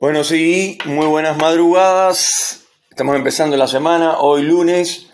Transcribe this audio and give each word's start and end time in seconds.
Bueno, 0.00 0.24
sí, 0.24 0.76
muy 0.86 1.06
buenas 1.06 1.36
madrugadas. 1.36 2.64
Estamos 2.90 3.14
empezando 3.14 3.56
la 3.56 3.68
semana, 3.68 4.18
hoy 4.18 4.42
lunes. 4.42 5.12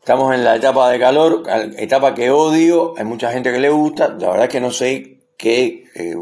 Estamos 0.00 0.34
en 0.34 0.42
la 0.42 0.56
etapa 0.56 0.90
de 0.90 0.98
calor, 0.98 1.44
etapa 1.78 2.12
que 2.12 2.30
odio. 2.30 2.94
Hay 2.98 3.04
mucha 3.04 3.30
gente 3.30 3.52
que 3.52 3.60
le 3.60 3.70
gusta. 3.70 4.08
La 4.08 4.30
verdad 4.30 4.46
es 4.46 4.50
que 4.50 4.60
no 4.60 4.72
sé 4.72 5.20
qué, 5.38 5.84
eh, 5.94 6.16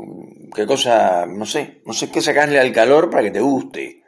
qué 0.54 0.67
cosa, 0.67 1.25
no 1.27 1.46
sé, 1.46 1.80
no 1.87 1.95
sé 1.95 2.11
qué 2.11 2.21
sacarle 2.21 2.61
al 2.61 2.72
calor 2.72 3.09
para 3.09 3.22
que 3.22 3.31
te 3.31 3.40
guste. 3.40 4.03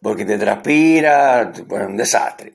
Porque 0.00 0.24
te 0.24 0.38
transpira, 0.38 1.52
bueno, 1.66 1.88
un 1.88 1.98
desastre. 1.98 2.54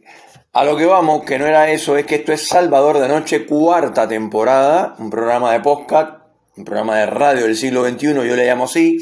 A 0.52 0.66
lo 0.66 0.76
que 0.76 0.86
vamos, 0.88 1.24
que 1.26 1.38
no 1.38 1.46
era 1.46 1.70
eso, 1.70 1.96
es 1.96 2.08
que 2.08 2.16
esto 2.16 2.34
es 2.34 2.48
Salvador 2.48 2.98
de 2.98 3.08
Noche, 3.08 3.46
cuarta 3.46 4.08
temporada, 4.08 4.96
un 4.98 5.12
programa 5.12 5.54
de 5.54 5.60
podcast, 5.60 6.24
un 6.58 6.66
programa 6.66 6.98
de 6.98 7.06
radio 7.06 7.44
del 7.44 7.56
siglo 7.56 7.88
XXI, 7.88 8.08
yo 8.16 8.36
le 8.36 8.48
llamo 8.48 8.64
así. 8.64 8.98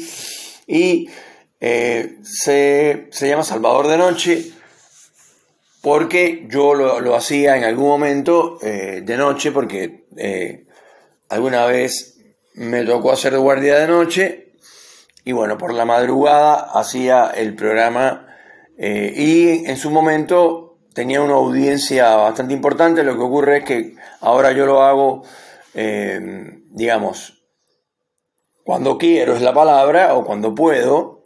Y 0.66 1.08
eh, 1.60 2.18
se, 2.22 3.08
llama 3.10 3.42
Salvador 3.42 3.88
de 3.88 3.98
Noche 3.98 4.52
porque 5.82 6.46
yo 6.48 6.74
lo, 6.74 7.16
hacía 7.16 7.56
en 7.56 7.64
algún 7.64 7.88
momento 7.88 8.58
eh, 8.62 9.02
de 9.04 9.16
noche 9.16 9.50
porque 9.50 10.06
eh, 10.16 10.66
alguna 11.28 11.66
vez 11.66 12.16
me 12.54 12.84
tocó 12.84 13.12
hacer 13.12 13.36
guardia 13.38 13.78
de 13.78 13.88
noche 13.88 14.52
y 15.24 15.32
bueno, 15.32 15.58
por 15.58 15.74
la 15.74 15.84
madrugada 15.84 16.70
hacía 16.74 17.30
el 17.34 17.54
programa 17.54 18.24
y 18.78 19.66
en 19.66 19.76
su 19.76 19.90
momento 19.90 20.78
tenía 20.94 21.20
una 21.20 21.34
audiencia 21.34 22.14
bastante 22.14 22.54
importante, 22.54 23.02
lo 23.02 23.16
que 23.16 23.22
ocurre 23.22 23.58
es 23.58 23.64
que 23.64 23.94
ahora 24.20 24.52
yo 24.52 24.66
lo 24.66 24.82
hago, 24.82 25.24
digamos, 25.74 27.42
cuando 28.64 28.96
quiero 28.96 29.34
es 29.34 29.42
la 29.42 29.52
palabra 29.52 30.14
o 30.14 30.24
cuando 30.24 30.54
puedo, 30.54 31.17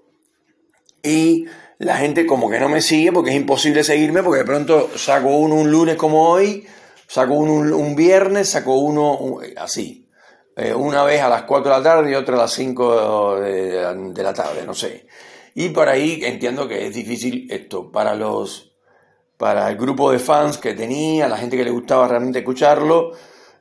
y 1.03 1.47
la 1.79 1.97
gente 1.97 2.27
como 2.27 2.49
que 2.49 2.61
no 2.61 2.69
me 2.69 2.81
sigue 2.81 3.13
porque 3.13 3.31
es 3.31 3.37
imposible 3.37 3.83
seguirme 3.83 4.23
porque 4.23 4.41
de 4.41 4.45
pronto 4.45 4.91
saco 4.97 5.31
uno 5.31 5.57
un 5.57 5.71
lunes 5.71 5.97
como 5.97 6.29
hoy, 6.29 6.65
saco 7.09 7.35
uno 7.35 7.77
un, 7.77 7.97
viernes, 7.97 8.51
saco 8.51 8.77
uno 8.77 9.41
así. 9.57 10.09
Eh, 10.55 10.73
una 10.75 11.03
vez 11.03 11.23
a 11.23 11.29
las 11.29 11.43
4 11.43 11.73
de 11.73 11.79
la 11.79 11.83
tarde 11.83 12.11
y 12.11 12.15
otra 12.15 12.37
a 12.37 12.43
las 12.43 12.53
5 12.53 13.41
de, 13.41 14.23
la 14.23 14.35
tarde, 14.35 14.65
no 14.65 14.75
sé. 14.75 15.07
Y 15.55 15.71
por 15.71 15.89
ahí 15.89 16.21
entiendo 16.23 16.69
que 16.69 16.87
es 16.87 16.95
difícil 16.95 17.49
esto 17.51 17.91
para 17.91 18.15
los 18.15 18.69
para 19.37 19.69
el 19.69 19.77
grupo 19.77 20.13
de 20.13 20.21
fans 20.21 20.59
que 20.59 20.75
tenía, 20.75 21.27
la 21.27 21.37
gente 21.37 21.57
que 21.57 21.65
le 21.65 21.73
gustaba 21.73 22.07
realmente 22.07 22.39
escucharlo, 22.39 23.11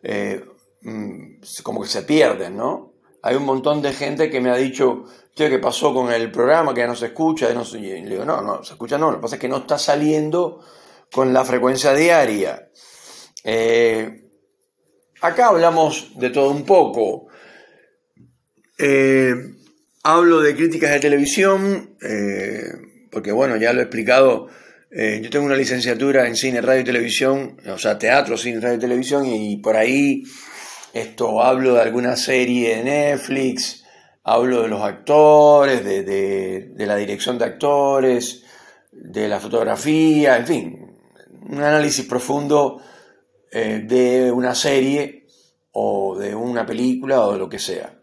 eh, 0.03 0.45
mm, 0.81 1.41
como 1.63 1.81
que 1.81 1.87
se 1.87 2.03
pierden, 2.03 2.55
¿no? 2.55 2.90
Hay 3.23 3.35
un 3.35 3.45
montón 3.45 3.81
de 3.81 3.93
gente 3.93 4.29
que 4.29 4.41
me 4.41 4.49
ha 4.49 4.55
dicho, 4.55 5.05
¿qué 5.35 5.59
pasó 5.59 5.93
con 5.93 6.11
el 6.11 6.31
programa? 6.31 6.73
Que 6.73 6.81
ya 6.81 6.87
no 6.87 6.95
se 6.95 7.07
escucha. 7.07 7.49
Y 7.51 7.77
le 7.77 8.09
digo, 8.09 8.25
no, 8.25 8.41
no, 8.41 8.63
se 8.63 8.73
escucha 8.73 8.97
no. 8.97 9.11
Lo 9.11 9.17
que 9.17 9.21
pasa 9.21 9.35
es 9.35 9.41
que 9.41 9.47
no 9.47 9.57
está 9.57 9.77
saliendo 9.77 10.63
con 11.11 11.33
la 11.33 11.45
frecuencia 11.45 11.93
diaria. 11.93 12.69
Eh, 13.43 14.29
acá 15.21 15.47
hablamos 15.47 16.13
de 16.15 16.29
todo 16.31 16.49
un 16.49 16.65
poco. 16.65 17.27
Eh, 18.77 19.33
hablo 20.03 20.41
de 20.41 20.55
críticas 20.55 20.91
de 20.91 20.99
televisión, 20.99 21.95
eh, 22.01 22.63
porque 23.11 23.31
bueno, 23.31 23.57
ya 23.57 23.73
lo 23.73 23.81
he 23.81 23.83
explicado. 23.83 24.47
yo 24.91 25.29
tengo 25.29 25.45
una 25.45 25.55
licenciatura 25.55 26.27
en 26.27 26.35
cine, 26.35 26.59
radio 26.59 26.81
y 26.81 26.83
televisión, 26.83 27.57
o 27.65 27.77
sea, 27.77 27.97
teatro, 27.97 28.35
cine, 28.35 28.59
radio 28.59 28.77
y 28.77 28.79
televisión, 28.79 29.25
y 29.25 29.57
por 29.57 29.77
ahí 29.77 30.23
esto 30.93 31.41
hablo 31.41 31.75
de 31.75 31.81
alguna 31.81 32.15
serie 32.15 32.77
de 32.77 32.83
Netflix, 32.83 33.81
Hablo 34.23 34.61
de 34.61 34.67
los 34.67 34.81
actores, 34.83 35.83
de, 35.83 36.73
la 36.77 36.95
dirección 36.95 37.39
de 37.39 37.45
actores, 37.45 38.43
de 38.91 39.27
la 39.27 39.39
fotografía, 39.39 40.37
en 40.37 40.45
fin, 40.45 40.97
un 41.49 41.57
análisis 41.57 42.05
profundo 42.05 42.81
eh, 43.51 43.83
de 43.83 44.31
una 44.31 44.53
serie 44.53 45.25
o 45.71 46.15
de 46.19 46.35
una 46.35 46.67
película 46.67 47.21
o 47.21 47.33
de 47.33 47.39
lo 47.39 47.49
que 47.49 47.57
sea. 47.57 47.99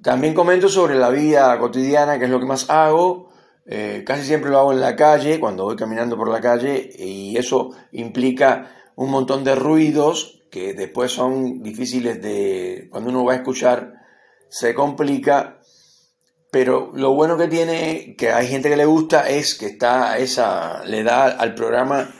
También 0.00 0.32
comento 0.32 0.68
sobre 0.68 0.94
la 0.94 1.10
vida 1.10 1.58
cotidiana, 1.58 2.20
que 2.20 2.26
es 2.26 2.30
lo 2.30 2.38
que 2.38 2.46
más 2.46 2.70
hago. 2.70 3.30
Eh, 3.66 4.04
casi 4.06 4.24
siempre 4.24 4.50
lo 4.50 4.60
hago 4.60 4.72
en 4.72 4.80
la 4.80 4.94
calle, 4.94 5.40
cuando 5.40 5.64
voy 5.64 5.74
caminando 5.74 6.16
por 6.16 6.30
la 6.30 6.40
calle, 6.40 6.88
y 6.96 7.36
eso 7.36 7.70
implica 7.90 8.70
un 8.94 9.10
montón 9.10 9.42
de 9.42 9.56
ruidos 9.56 10.41
que 10.52 10.74
después 10.74 11.10
son 11.10 11.62
difíciles 11.62 12.20
de, 12.20 12.86
cuando 12.90 13.08
uno 13.08 13.24
va 13.24 13.32
a 13.32 13.36
escuchar, 13.36 13.94
se 14.50 14.74
complica, 14.74 15.62
pero 16.50 16.92
lo 16.94 17.14
bueno 17.14 17.38
que 17.38 17.48
tiene, 17.48 18.14
que 18.18 18.32
hay 18.32 18.48
gente 18.48 18.68
que 18.68 18.76
le 18.76 18.84
gusta, 18.84 19.30
es 19.30 19.54
que 19.54 19.64
está 19.64 20.18
esa, 20.18 20.84
le 20.84 21.04
da 21.04 21.28
al 21.28 21.54
programa 21.54 22.14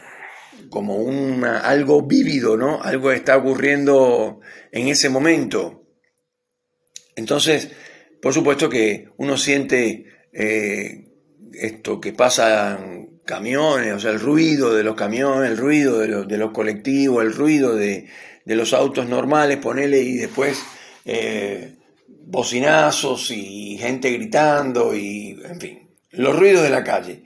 como 0.71 0.97
un 0.97 1.45
algo 1.45 2.07
vívido, 2.07 2.57
¿no? 2.57 2.81
Algo 2.81 3.11
que 3.11 3.17
está 3.17 3.37
ocurriendo 3.37 4.41
en 4.71 4.89
ese 4.89 5.11
momento. 5.11 5.85
Entonces, 7.15 7.71
por 8.23 8.33
supuesto 8.33 8.71
que 8.71 9.11
uno 9.19 9.37
siente 9.37 10.07
eh, 10.33 11.13
esto 11.53 12.01
que 12.01 12.15
pasan 12.15 13.12
camiones, 13.25 13.93
o 13.93 14.01
sea, 14.01 14.11
el 14.11 14.21
ruido 14.21 14.75
de 14.75 14.85
los 14.85 14.95
camiones, 14.95 15.51
el 15.51 15.57
ruido 15.57 15.99
de, 15.99 16.39
los, 16.39 16.51
colectivos, 16.53 17.23
el 17.25 17.35
ruido 17.35 17.75
de, 17.75 18.09
los 18.47 18.73
autos 18.73 19.09
normales, 19.09 19.59
ponele, 19.59 20.01
y 20.01 20.17
después 20.17 20.63
eh, 21.05 21.77
bocinazos 22.07 23.31
y 23.31 23.79
gente 23.79 24.11
gritando 24.11 24.95
y, 24.95 25.41
en 25.45 25.61
fin, 25.61 25.91
los 26.11 26.39
ruidos 26.39 26.63
de 26.63 26.71
la 26.71 26.85
calle. 26.85 27.25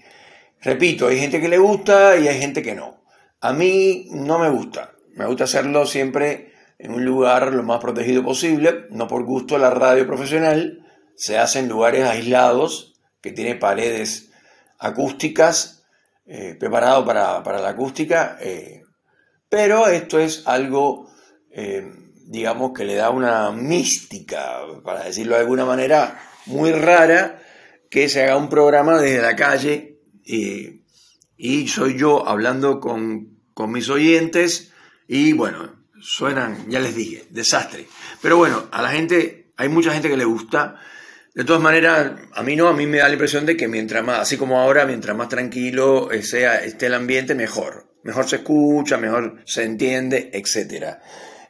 Repito, 0.61 1.09
hay 1.09 1.19
gente 1.19 1.41
que 1.41 1.49
le 1.49 1.59
gusta 1.59 2.17
y 2.17 2.29
hay 2.29 2.41
gente 2.41 2.63
que 2.63 2.75
no. 2.75 3.03
A 3.41 3.53
mí 3.53 4.09
no 4.11 4.39
me 4.39 4.51
gusta. 4.51 4.93
Me 5.15 5.27
gusta 5.27 5.45
hacerlo 5.45 5.87
siempre 5.87 6.53
en 6.79 6.93
un 6.93 7.05
lugar 7.05 7.53
lo 7.53 7.63
más 7.63 7.81
protegido 7.81 8.25
posible. 8.25 8.87
No 8.91 9.07
por 9.07 9.25
gusto 9.25 9.59
la 9.59 9.71
radio 9.71 10.07
profesional 10.07 10.87
se 11.15 11.39
hace 11.39 11.61
en 11.61 11.69
lugares 11.69 12.05
aislados 12.05 13.01
que 13.21 13.33
tiene 13.33 13.55
paredes 13.55 14.31
acústicas, 14.79 15.76
eh, 16.27 16.57
preparado 16.59 17.05
para, 17.05 17.43
la 17.43 17.69
acústica. 17.69 18.39
Eh, 18.41 18.83
pero 19.49 19.87
esto 19.89 20.19
es 20.19 20.47
algo 20.47 21.11
eh, 21.51 21.91
digamos 22.27 22.73
que 22.77 22.85
le 22.85 22.97
da 22.97 23.11
una 23.11 23.51
mística, 23.53 24.61
para 24.85 25.05
decirlo 25.05 25.35
de 25.37 25.43
alguna 25.43 25.65
manera, 25.65 26.21
muy 26.47 26.73
rara, 26.73 27.41
que 27.89 28.09
se 28.09 28.23
haga 28.23 28.37
un 28.37 28.49
programa 28.49 28.99
desde 29.01 29.23
la 29.23 29.37
calle 29.37 30.01
y, 30.25 31.69
soy 31.69 31.99
yo 31.99 32.29
hablando 32.29 32.81
con, 32.81 33.39
mis 33.69 33.89
oyentes 33.89 34.73
y 35.09 35.33
bueno, 35.33 35.87
suenan, 36.01 36.69
ya 36.69 36.81
les 36.81 36.95
dije, 36.95 37.25
desastre. 37.31 37.87
Pero 38.21 38.37
bueno, 38.37 38.65
a 38.73 38.83
la 38.83 38.91
gente, 38.91 39.53
hay 39.57 39.69
mucha 39.69 39.93
gente 39.93 40.09
que 40.09 40.17
le 40.17 40.25
gusta. 40.25 40.77
De 41.37 41.45
todas 41.45 41.61
maneras, 41.61 42.13
a 42.33 42.43
mí 42.43 42.57
no, 42.57 42.67
a 42.67 42.73
mí 42.73 42.87
me 42.87 42.97
da 42.97 43.09
la 43.09 43.13
impresión 43.13 43.45
de 43.45 43.59
que 43.59 43.69
mientras 43.69 44.03
más, 44.03 44.21
así 44.21 44.39
como 44.39 44.59
ahora, 44.59 44.87
mientras 44.87 45.15
más 45.15 45.29
tranquilo 45.29 46.09
sea, 46.23 46.65
esté 46.65 46.87
el 46.87 46.95
ambiente, 46.95 47.35
mejor. 47.35 47.89
Mejor 48.05 48.27
se 48.27 48.37
escucha, 48.37 48.97
mejor 48.97 49.43
se 49.45 49.65
entiende, 49.65 50.31
etcétera. 50.33 51.03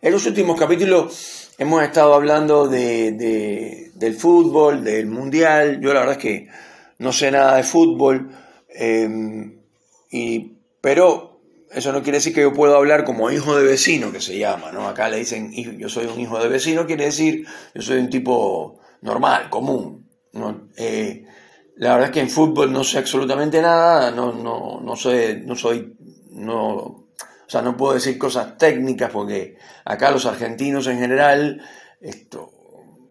En 0.02 0.10
los 0.10 0.26
últimos 0.26 0.58
capítulos 0.58 1.52
hemos 1.56 1.84
estado 1.84 2.14
hablando 2.14 2.66
de, 2.66 3.92
del 3.94 4.14
fútbol, 4.14 4.82
del 4.82 5.06
mundial. 5.06 5.78
Yo 5.80 5.94
la 5.94 6.00
verdad 6.00 6.16
es 6.16 6.22
que 6.22 6.48
no 6.98 7.12
sé 7.12 7.30
nada 7.30 7.56
de 7.56 7.62
fútbol, 7.62 8.32
em, 8.70 9.60
y, 10.10 10.56
pero 10.80 11.40
eso 11.70 11.92
no 11.92 12.02
quiere 12.02 12.18
decir 12.18 12.34
que 12.34 12.40
yo 12.40 12.52
pueda 12.52 12.74
hablar 12.74 13.04
como 13.04 13.30
hijo 13.30 13.56
de 13.56 13.64
vecino, 13.64 14.10
que 14.10 14.20
se 14.20 14.36
llama, 14.36 14.72
¿no? 14.72 14.88
Acá 14.88 15.08
le 15.08 15.18
dicen, 15.18 15.52
yo 15.78 15.88
soy 15.88 16.06
un 16.06 16.18
hijo 16.18 16.42
de 16.42 16.48
vecino, 16.48 16.86
quiere 16.86 17.04
decir, 17.04 17.46
yo 17.72 17.82
soy 17.82 17.98
un 17.98 18.10
tipo 18.10 18.80
normal, 19.02 19.50
común. 19.50 20.08
Eh, 20.76 21.24
la 21.76 21.92
verdad 21.92 22.08
es 22.08 22.14
que 22.14 22.20
en 22.20 22.30
fútbol 22.30 22.72
no 22.72 22.84
sé 22.84 22.98
absolutamente 22.98 23.60
nada, 23.60 24.10
no, 24.10 24.32
no, 24.32 24.80
no, 24.80 24.96
sé, 24.96 25.42
no 25.44 25.54
soy, 25.54 25.94
no, 26.30 26.66
o 26.66 27.48
sea, 27.48 27.62
no 27.62 27.76
puedo 27.76 27.94
decir 27.94 28.18
cosas 28.18 28.56
técnicas 28.58 29.10
porque 29.10 29.56
acá 29.84 30.10
los 30.10 30.26
argentinos 30.26 30.86
en 30.86 30.98
general 30.98 31.62
esto, 32.00 32.52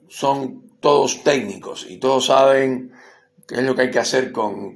son 0.07 0.77
todos 0.79 1.23
técnicos 1.23 1.85
y 1.89 1.97
todos 1.97 2.27
saben 2.27 2.91
qué 3.47 3.55
es 3.55 3.63
lo 3.63 3.75
que 3.75 3.83
hay 3.83 3.91
que 3.91 3.99
hacer 3.99 4.31
con, 4.31 4.75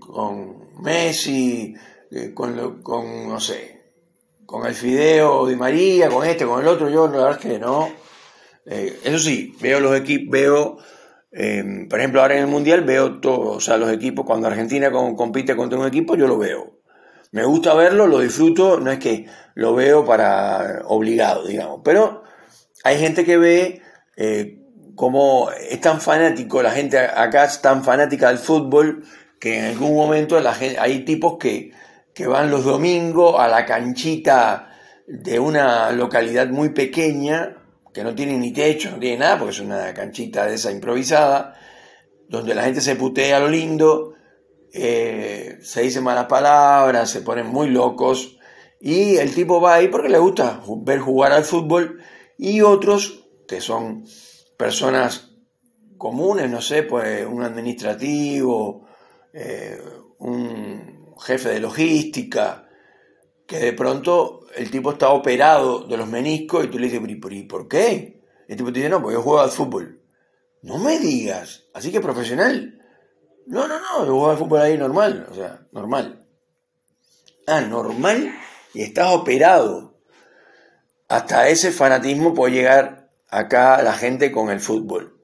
Messi, 0.81 1.75
eh, 2.11 2.33
con, 2.33 2.81
con, 2.81 3.27
no 3.27 3.39
sé, 3.39 3.79
con 4.45 4.65
el 4.65 4.73
Fideo 4.73 5.45
Di 5.45 5.55
María, 5.55 6.09
con 6.09 6.25
este, 6.25 6.45
con 6.45 6.61
el 6.61 6.67
otro. 6.67 6.89
Yo 6.89 7.07
la 7.07 7.17
verdad 7.17 7.31
es 7.31 7.37
que 7.37 7.59
no. 7.59 7.89
Eh, 8.65 8.99
eso 9.03 9.19
sí, 9.19 9.55
veo 9.59 9.79
los 9.79 9.95
equipos, 9.95 10.31
veo, 10.31 10.77
eh, 11.31 11.85
por 11.89 11.99
ejemplo, 11.99 12.21
ahora 12.21 12.35
en 12.35 12.41
el 12.41 12.47
Mundial 12.47 12.83
veo 12.83 13.19
todos, 13.19 13.57
o 13.57 13.59
sea, 13.59 13.77
los 13.77 13.91
equipos, 13.91 14.25
cuando 14.25 14.47
Argentina 14.47 14.91
compite 14.91 15.55
contra 15.55 15.79
un 15.79 15.87
equipo, 15.87 16.15
yo 16.15 16.27
lo 16.27 16.37
veo. 16.37 16.79
Me 17.31 17.45
gusta 17.45 17.75
verlo, 17.75 18.07
lo 18.07 18.19
disfruto, 18.19 18.79
no 18.79 18.91
es 18.91 18.97
que 18.97 19.27
lo 19.53 19.75
veo 19.75 20.05
para 20.05 20.81
obligado, 20.85 21.45
digamos. 21.45 21.81
Pero 21.83 22.23
hay 22.83 22.97
gente 22.97 23.23
que 23.23 23.37
ve 23.37 23.81
eh, 24.17 24.59
como 24.95 25.51
es 25.51 25.79
tan 25.79 26.01
fanático, 26.01 26.63
la 26.63 26.71
gente 26.71 26.97
acá 26.97 27.45
es 27.45 27.61
tan 27.61 27.83
fanática 27.83 28.29
del 28.29 28.39
fútbol, 28.39 29.03
que 29.39 29.59
en 29.59 29.65
algún 29.65 29.95
momento 29.95 30.39
la 30.41 30.53
gente, 30.53 30.79
hay 30.79 31.05
tipos 31.05 31.37
que, 31.37 31.71
que 32.13 32.27
van 32.27 32.49
los 32.49 32.65
domingos 32.65 33.39
a 33.39 33.47
la 33.47 33.65
canchita 33.65 34.69
de 35.07 35.39
una 35.39 35.91
localidad 35.91 36.47
muy 36.49 36.69
pequeña, 36.69 37.58
que 37.93 38.03
no 38.03 38.13
tiene 38.15 38.37
ni 38.37 38.51
techo, 38.51 38.91
no 38.91 38.99
tiene 38.99 39.17
nada, 39.17 39.37
porque 39.37 39.53
es 39.53 39.59
una 39.59 39.93
canchita 39.93 40.45
de 40.45 40.55
esa 40.55 40.71
improvisada, 40.71 41.55
donde 42.27 42.55
la 42.55 42.63
gente 42.63 42.81
se 42.81 42.95
putea 42.95 43.39
lo 43.39 43.49
lindo, 43.49 44.13
eh, 44.73 45.57
se 45.61 45.81
dicen 45.81 46.03
malas 46.03 46.27
palabras, 46.27 47.09
se 47.09 47.21
ponen 47.21 47.47
muy 47.47 47.69
locos, 47.69 48.37
y 48.79 49.17
el 49.17 49.33
tipo 49.33 49.59
va 49.59 49.75
ahí 49.75 49.87
porque 49.87 50.09
le 50.09 50.19
gusta 50.19 50.61
ver 50.83 50.99
jugar 50.99 51.31
al 51.31 51.43
fútbol, 51.43 52.01
y 52.37 52.61
otros, 52.61 53.25
que 53.47 53.61
son 53.61 54.05
personas 54.57 55.31
comunes, 55.97 56.49
no 56.49 56.61
sé, 56.61 56.83
pues 56.83 57.25
un 57.25 57.43
administrativo, 57.43 58.87
eh, 59.33 59.81
un 60.19 61.15
jefe 61.19 61.49
de 61.49 61.59
logística, 61.59 62.67
que 63.45 63.57
de 63.57 63.73
pronto 63.73 64.38
el 64.55 64.71
tipo 64.71 64.91
está 64.91 65.09
operado 65.09 65.85
de 65.85 65.97
los 65.97 66.07
meniscos 66.07 66.65
y 66.65 66.67
tú 66.67 66.79
le 66.79 66.89
dices, 66.89 67.01
¿y 67.07 67.43
por 67.43 67.67
qué? 67.67 68.21
el 68.47 68.57
tipo 68.57 68.71
te 68.73 68.79
dice, 68.79 68.89
no, 68.89 69.01
porque 69.01 69.15
yo 69.15 69.21
juego 69.21 69.41
al 69.41 69.51
fútbol. 69.51 70.01
No 70.61 70.77
me 70.77 70.97
digas, 70.99 71.65
así 71.73 71.91
que 71.91 72.01
profesional. 72.01 72.81
No, 73.45 73.67
no, 73.67 73.79
no, 73.79 74.05
yo 74.05 74.11
juego 74.11 74.31
al 74.31 74.37
fútbol 74.37 74.61
ahí 74.61 74.77
normal, 74.77 75.27
o 75.29 75.35
sea, 75.35 75.67
normal. 75.71 76.25
Ah, 77.47 77.61
normal 77.61 78.33
y 78.73 78.81
estás 78.81 79.13
operado. 79.13 79.99
Hasta 81.07 81.49
ese 81.49 81.71
fanatismo 81.71 82.33
puede 82.33 82.53
llegar 82.53 83.11
acá 83.29 83.81
la 83.81 83.93
gente 83.93 84.31
con 84.31 84.49
el 84.49 84.59
fútbol. 84.59 85.21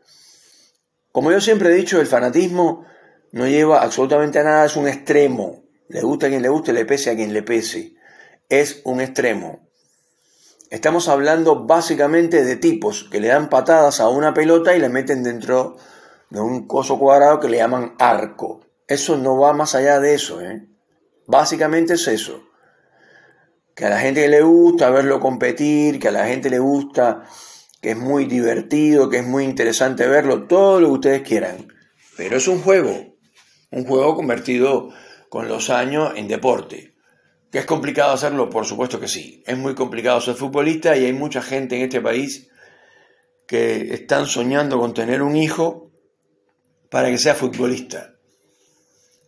Como 1.12 1.32
yo 1.32 1.42
siempre 1.42 1.70
he 1.70 1.76
dicho, 1.76 2.00
el 2.00 2.08
fanatismo 2.08 2.86
no 3.32 3.48
lleva 3.48 3.82
absolutamente 3.82 4.40
a 4.40 4.44
nada, 4.44 4.66
es 4.66 4.76
un 4.76 4.88
extremo. 4.88 5.64
Le 5.88 6.02
gusta 6.02 6.28
a 6.28 6.30
quien 6.30 6.42
le 6.42 6.50
guste, 6.50 6.74
le 6.74 6.86
pese 6.86 7.12
a 7.12 7.16
quien 7.16 7.34
le 7.34 7.44
pese 7.44 7.95
es 8.50 8.82
un 8.84 9.02
extremo. 9.02 9.66
Estamos 10.70 11.08
hablando 11.08 11.66
básicamente 11.66 12.44
de 12.44 12.56
tipos 12.56 13.08
que 13.12 13.20
le 13.20 13.28
dan 13.28 13.50
patadas 13.50 14.00
a 14.00 14.10
una 14.10 14.34
pelota 14.34 14.76
y 14.76 14.80
le 14.80 14.90
meten 14.90 15.24
dentro 15.24 15.78
de 16.30 16.40
un 16.40 16.68
coso 16.68 17.00
cuadrado 17.00 17.40
que 17.40 17.50
le 17.50 17.58
llaman 17.58 17.96
arco. 18.00 18.62
Eso 18.88 19.18
no 19.18 19.38
va 19.38 19.54
más 19.54 19.76
allá 19.76 20.00
de 20.00 20.16
eso. 20.16 20.42
¿eh? 20.42 20.68
Básicamente 21.28 21.94
es 21.94 22.08
eso. 22.08 22.44
Que 23.76 23.86
a 23.86 23.90
la 23.90 24.00
gente 24.00 24.28
le 24.28 24.42
gusta 24.42 24.90
verlo 24.90 25.20
competir, 25.20 26.00
que 26.00 26.08
a 26.08 26.12
la 26.12 26.28
gente 26.28 26.50
le 26.50 26.60
gusta, 26.60 27.24
que 27.82 27.92
es 27.92 27.98
muy 27.98 28.26
divertido, 28.26 29.10
que 29.10 29.20
es 29.20 29.26
muy 29.26 29.44
interesante 29.44 30.08
verlo, 30.08 30.48
todo 30.48 30.80
lo 30.80 30.88
que 30.88 30.94
ustedes 30.94 31.22
quieran. 31.22 31.68
Pero 32.18 32.38
es 32.38 32.48
un 32.48 32.62
juego. 32.62 33.16
Un 33.72 33.86
juego 33.86 34.16
convertido 34.16 34.90
con 35.30 35.48
los 35.48 35.70
años 35.70 36.14
en 36.16 36.28
deporte. 36.28 36.95
¿Que 37.56 37.60
es 37.60 37.66
complicado 37.66 38.12
hacerlo? 38.12 38.50
Por 38.50 38.66
supuesto 38.66 39.00
que 39.00 39.08
sí. 39.08 39.42
Es 39.48 39.58
muy 39.58 39.76
complicado 39.76 40.20
ser 40.20 40.36
futbolista 40.36 40.98
y 40.98 41.06
hay 41.06 41.14
mucha 41.14 41.42
gente 41.42 41.78
en 41.78 41.84
este 41.84 42.02
país 42.02 42.50
que 43.48 43.94
están 43.94 44.26
soñando 44.26 44.78
con 44.78 44.94
tener 44.94 45.22
un 45.22 45.38
hijo 45.38 45.90
para 46.90 47.10
que 47.10 47.18
sea 47.18 47.34
futbolista. 47.34 48.16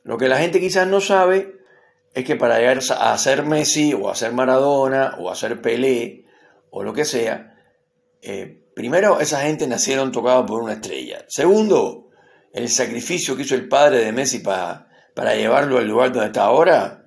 Lo 0.04 0.18
que 0.18 0.28
la 0.28 0.40
gente 0.40 0.60
quizás 0.60 0.86
no 0.90 1.00
sabe 1.00 1.56
es 2.14 2.26
que 2.26 2.36
para 2.36 2.60
llegar 2.60 2.80
a 3.00 3.18
ser 3.18 3.46
Messi 3.46 3.94
o 3.94 4.10
a 4.10 4.16
ser 4.16 4.34
Maradona 4.34 5.16
o 5.20 5.30
a 5.30 5.36
ser 5.38 5.62
Pelé 5.62 6.26
o 6.70 6.84
lo 6.84 6.92
que 6.92 7.06
sea, 7.06 7.56
eh, 8.22 8.62
primero 8.76 9.22
esa 9.22 9.40
gente 9.44 9.68
nacieron 9.68 10.12
tocados 10.12 10.46
por 10.46 10.62
una 10.62 10.74
estrella. 10.74 11.24
Segundo, 11.30 12.10
el 12.52 12.68
sacrificio 12.68 13.38
que 13.38 13.44
hizo 13.44 13.56
el 13.56 13.70
padre 13.70 14.04
de 14.04 14.12
Messi 14.12 14.40
para, 14.40 14.90
para 15.16 15.34
llevarlo 15.34 15.78
al 15.78 15.88
lugar 15.88 16.12
donde 16.12 16.28
está 16.28 16.44
ahora 16.44 17.06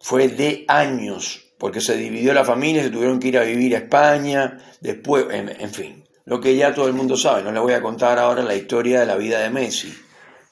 fue 0.00 0.28
de 0.28 0.64
años, 0.68 1.52
porque 1.58 1.80
se 1.80 1.96
dividió 1.96 2.32
la 2.32 2.44
familia, 2.44 2.82
se 2.82 2.90
tuvieron 2.90 3.18
que 3.18 3.28
ir 3.28 3.38
a 3.38 3.42
vivir 3.42 3.74
a 3.74 3.78
España, 3.78 4.58
después, 4.80 5.26
en, 5.30 5.70
fin, 5.70 6.04
lo 6.24 6.40
que 6.40 6.56
ya 6.56 6.74
todo 6.74 6.86
el 6.86 6.94
mundo 6.94 7.16
sabe, 7.16 7.42
no 7.42 7.52
le 7.52 7.60
voy 7.60 7.72
a 7.72 7.82
contar 7.82 8.18
ahora 8.18 8.42
la 8.42 8.54
historia 8.54 9.00
de 9.00 9.06
la 9.06 9.16
vida 9.16 9.40
de 9.40 9.50
Messi, 9.50 9.92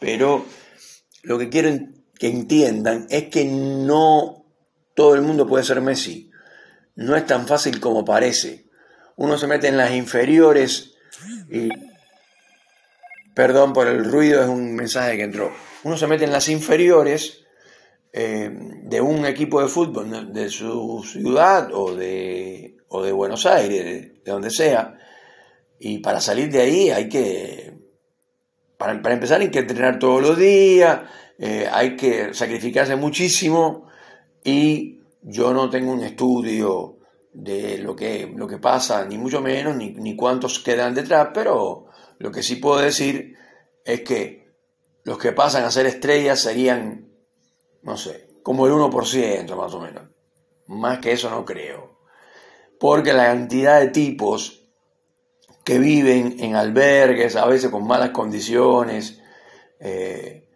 pero 0.01 0.45
lo 1.23 1.39
que 1.39 1.49
quiero 1.49 1.71
que 2.19 2.29
entiendan 2.29 3.07
es 3.11 3.25
que 3.25 3.45
no 3.45 4.47
todo 4.95 5.15
el 5.15 5.23
mundo 5.23 5.47
puede 5.47 5.65
ser 5.65 5.81
Messi, 5.81 6.31
no 6.97 7.15
es 7.15 7.27
tan 7.27 7.47
fácil 7.47 7.79
como 7.79 8.05
parece. 8.05 8.67
Uno 9.17 9.39
se 9.39 9.47
mete 9.47 9.69
en 9.69 9.77
las 9.77 9.93
inferiores 9.93 10.95
y... 11.51 11.69
Perdón 13.35 13.75
por 13.75 13.87
el 13.87 14.11
ruido, 14.11 14.43
es 14.43 14.49
un 14.49 14.75
mensaje 14.75 15.19
que 15.19 15.25
entró. 15.25 15.53
Uno 15.85 15.99
se 15.99 16.07
mete 16.07 16.25
en 16.25 16.33
las 16.33 16.49
inferiores 16.49 17.46
eh, 18.19 18.51
de 18.51 18.99
un 18.99 19.27
equipo 19.27 19.61
de 19.61 19.69
fútbol 19.69 20.33
de 20.33 20.49
su 20.49 21.05
ciudad 21.07 21.69
o 21.75 21.95
de, 21.95 22.79
o 22.89 23.03
de 23.03 23.13
Buenos 23.13 23.45
Aires, 23.45 23.85
de, 23.85 24.23
donde 24.25 24.49
sea, 24.49 24.97
y 25.79 25.99
para 25.99 26.23
salir 26.23 26.51
de 26.51 26.63
ahí 26.63 26.89
hay 26.89 27.11
que, 27.11 27.75
para, 28.79 28.95
empezar 29.13 29.43
hay 29.43 29.51
que 29.51 29.59
entrenar 29.59 29.99
todos 29.99 30.23
los 30.23 30.39
días, 30.39 31.03
eh, 31.39 31.69
hay 31.71 31.95
que 31.95 32.33
sacrificarse 32.33 32.97
muchísimo 32.97 33.87
y 34.43 35.01
yo 35.21 35.53
no 35.53 35.69
tengo 35.69 35.93
un 35.93 36.03
estudio 36.03 36.97
de 37.35 37.77
lo 37.77 37.95
que, 37.95 38.33
lo 38.35 38.47
que 38.47 38.57
pasa, 38.57 39.05
ni 39.05 39.19
mucho 39.19 39.43
menos, 39.43 39.77
ni, 39.77 39.91
ni 39.91 40.17
cuántos 40.17 40.61
quedan 40.61 40.95
detrás, 40.95 41.29
pero 41.35 41.89
lo 42.19 42.33
que 42.33 42.43
sí 42.43 42.57
puedo 42.57 42.81
decir 42.81 43.37
es 43.85 44.01
que 44.01 44.55
los 45.05 45.19
que 45.19 45.33
pasan 45.33 45.65
a 45.65 45.71
ser 45.71 45.85
estrellas 45.85 46.41
serían 46.41 47.07
no 47.87 47.97
sé, 47.97 48.29
como 48.43 48.67
el 48.67 48.73
1% 48.73 49.57
más 49.57 49.73
o 49.73 49.81
menos. 49.81 50.03
Más 50.67 50.99
que 50.99 51.13
eso 51.13 51.31
no 51.31 51.45
creo. 51.45 52.01
Porque 52.81 53.13
la 53.13 53.27
cantidad 53.27 53.81
de 53.81 53.89
tipos 53.89 54.65
que 55.65 55.79
viven 55.79 56.37
en 56.41 56.57
albergues, 56.57 57.37
a 57.37 57.47
veces 57.47 57.71
con 57.71 57.87
malas 57.87 58.11
condiciones, 58.11 59.23
eh, 59.79 60.49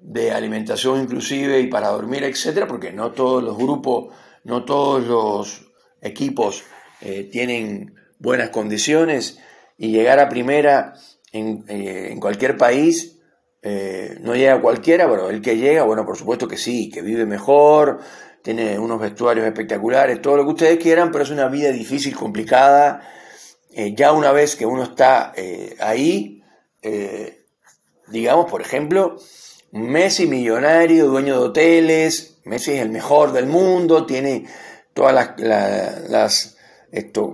de 0.00 0.30
alimentación 0.30 1.02
inclusive 1.02 1.58
y 1.58 1.66
para 1.66 1.88
dormir, 1.88 2.22
etcétera, 2.22 2.68
porque 2.68 2.92
no 2.92 3.10
todos 3.10 3.42
los 3.42 3.58
grupos, 3.58 4.14
no 4.44 4.64
todos 4.64 5.04
los 5.04 5.66
equipos 6.00 6.62
eh, 7.00 7.24
tienen 7.24 7.96
buenas 8.20 8.50
condiciones 8.50 9.40
y 9.76 9.88
llegar 9.88 10.20
a 10.20 10.28
primera 10.28 10.94
en, 11.32 11.64
eh, 11.68 12.12
en 12.12 12.20
cualquier 12.20 12.56
país 12.56 13.15
eh, 13.68 14.18
no 14.20 14.36
llega 14.36 14.60
cualquiera, 14.60 15.10
pero 15.10 15.28
el 15.28 15.42
que 15.42 15.56
llega, 15.56 15.82
bueno, 15.82 16.06
por 16.06 16.16
supuesto 16.16 16.46
que 16.46 16.56
sí, 16.56 16.88
que 16.88 17.02
vive 17.02 17.26
mejor, 17.26 17.98
tiene 18.40 18.78
unos 18.78 19.00
vestuarios 19.00 19.44
espectaculares, 19.44 20.22
todo 20.22 20.36
lo 20.36 20.44
que 20.44 20.50
ustedes 20.50 20.78
quieran, 20.78 21.10
pero 21.10 21.24
es 21.24 21.30
una 21.30 21.48
vida 21.48 21.72
difícil, 21.72 22.14
complicada. 22.14 23.02
Eh, 23.72 23.92
ya 23.96 24.12
una 24.12 24.30
vez 24.30 24.54
que 24.54 24.66
uno 24.66 24.84
está 24.84 25.32
eh, 25.34 25.74
ahí, 25.80 26.44
digamos, 28.06 28.48
por 28.48 28.60
ejemplo, 28.60 29.16
Messi 29.72 30.28
millonario, 30.28 31.08
dueño 31.08 31.40
de 31.40 31.46
hoteles, 31.46 32.38
Messi 32.44 32.74
es 32.74 32.82
el 32.82 32.90
mejor 32.90 33.32
del 33.32 33.46
mundo, 33.46 34.06
tiene 34.06 34.46
todas 34.94 35.34
las, 35.38 36.56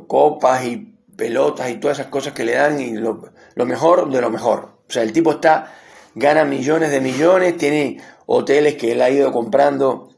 copas 0.06 0.64
y 0.64 0.96
pelotas 1.14 1.68
y 1.68 1.74
todas 1.74 1.98
esas 1.98 2.10
cosas 2.10 2.32
que 2.32 2.44
le 2.44 2.54
dan 2.54 2.80
y 2.80 2.92
lo 2.94 3.66
mejor 3.66 4.10
de 4.10 4.22
lo 4.22 4.30
mejor. 4.30 4.78
O 4.88 4.92
sea, 4.92 5.02
el 5.02 5.12
tipo 5.12 5.32
está 5.32 5.74
gana 6.14 6.44
millones 6.44 6.90
de 6.90 7.00
millones, 7.00 7.56
tiene 7.56 8.00
hoteles 8.26 8.76
que 8.76 8.92
él 8.92 9.02
ha 9.02 9.10
ido 9.10 9.32
comprando 9.32 10.10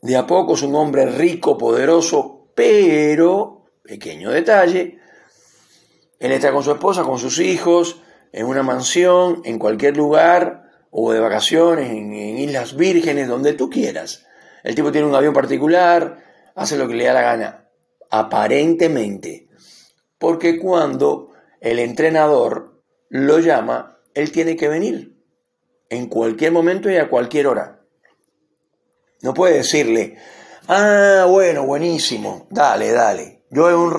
de 0.00 0.16
a 0.16 0.26
poco, 0.26 0.54
es 0.54 0.62
un 0.62 0.74
hombre 0.74 1.06
rico, 1.06 1.56
poderoso, 1.56 2.48
pero, 2.54 3.66
pequeño 3.84 4.30
detalle, 4.30 4.98
él 6.18 6.32
está 6.32 6.52
con 6.52 6.62
su 6.62 6.72
esposa, 6.72 7.04
con 7.04 7.18
sus 7.18 7.38
hijos, 7.38 8.02
en 8.32 8.46
una 8.46 8.62
mansión, 8.62 9.42
en 9.44 9.58
cualquier 9.58 9.96
lugar, 9.96 10.64
o 10.90 11.12
de 11.12 11.20
vacaciones, 11.20 11.90
en, 11.90 12.12
Islas 12.12 12.76
Vírgenes, 12.76 13.28
donde 13.28 13.52
tú 13.52 13.70
quieras. 13.70 14.26
El 14.64 14.74
tipo 14.74 14.90
tiene 14.90 15.06
un 15.06 15.14
avión 15.14 15.34
particular, 15.34 16.18
hace 16.54 16.76
lo 16.76 16.88
que 16.88 16.94
le 16.94 17.04
da 17.04 17.14
la 17.14 17.22
gana, 17.22 17.68
aparentemente, 18.10 19.48
porque 20.18 20.58
cuando 20.58 21.30
el 21.60 21.78
entrenador 21.78 22.82
lo 23.08 23.38
llama, 23.38 23.98
él 24.14 24.32
tiene 24.32 24.56
que 24.56 24.68
venir 24.68 25.11
en 25.92 26.06
cualquier 26.06 26.52
momento 26.52 26.90
y 26.90 26.96
a 26.96 27.06
cualquier 27.06 27.46
hora. 27.46 27.82
No 29.20 29.34
puede 29.34 29.58
decirle, 29.58 30.16
ah, 30.66 31.26
bueno, 31.28 31.66
buenísimo, 31.66 32.46
dale, 32.48 32.92
dale. 32.92 33.42
Yo 33.50 33.68
en 33.68 33.76
un 33.76 33.94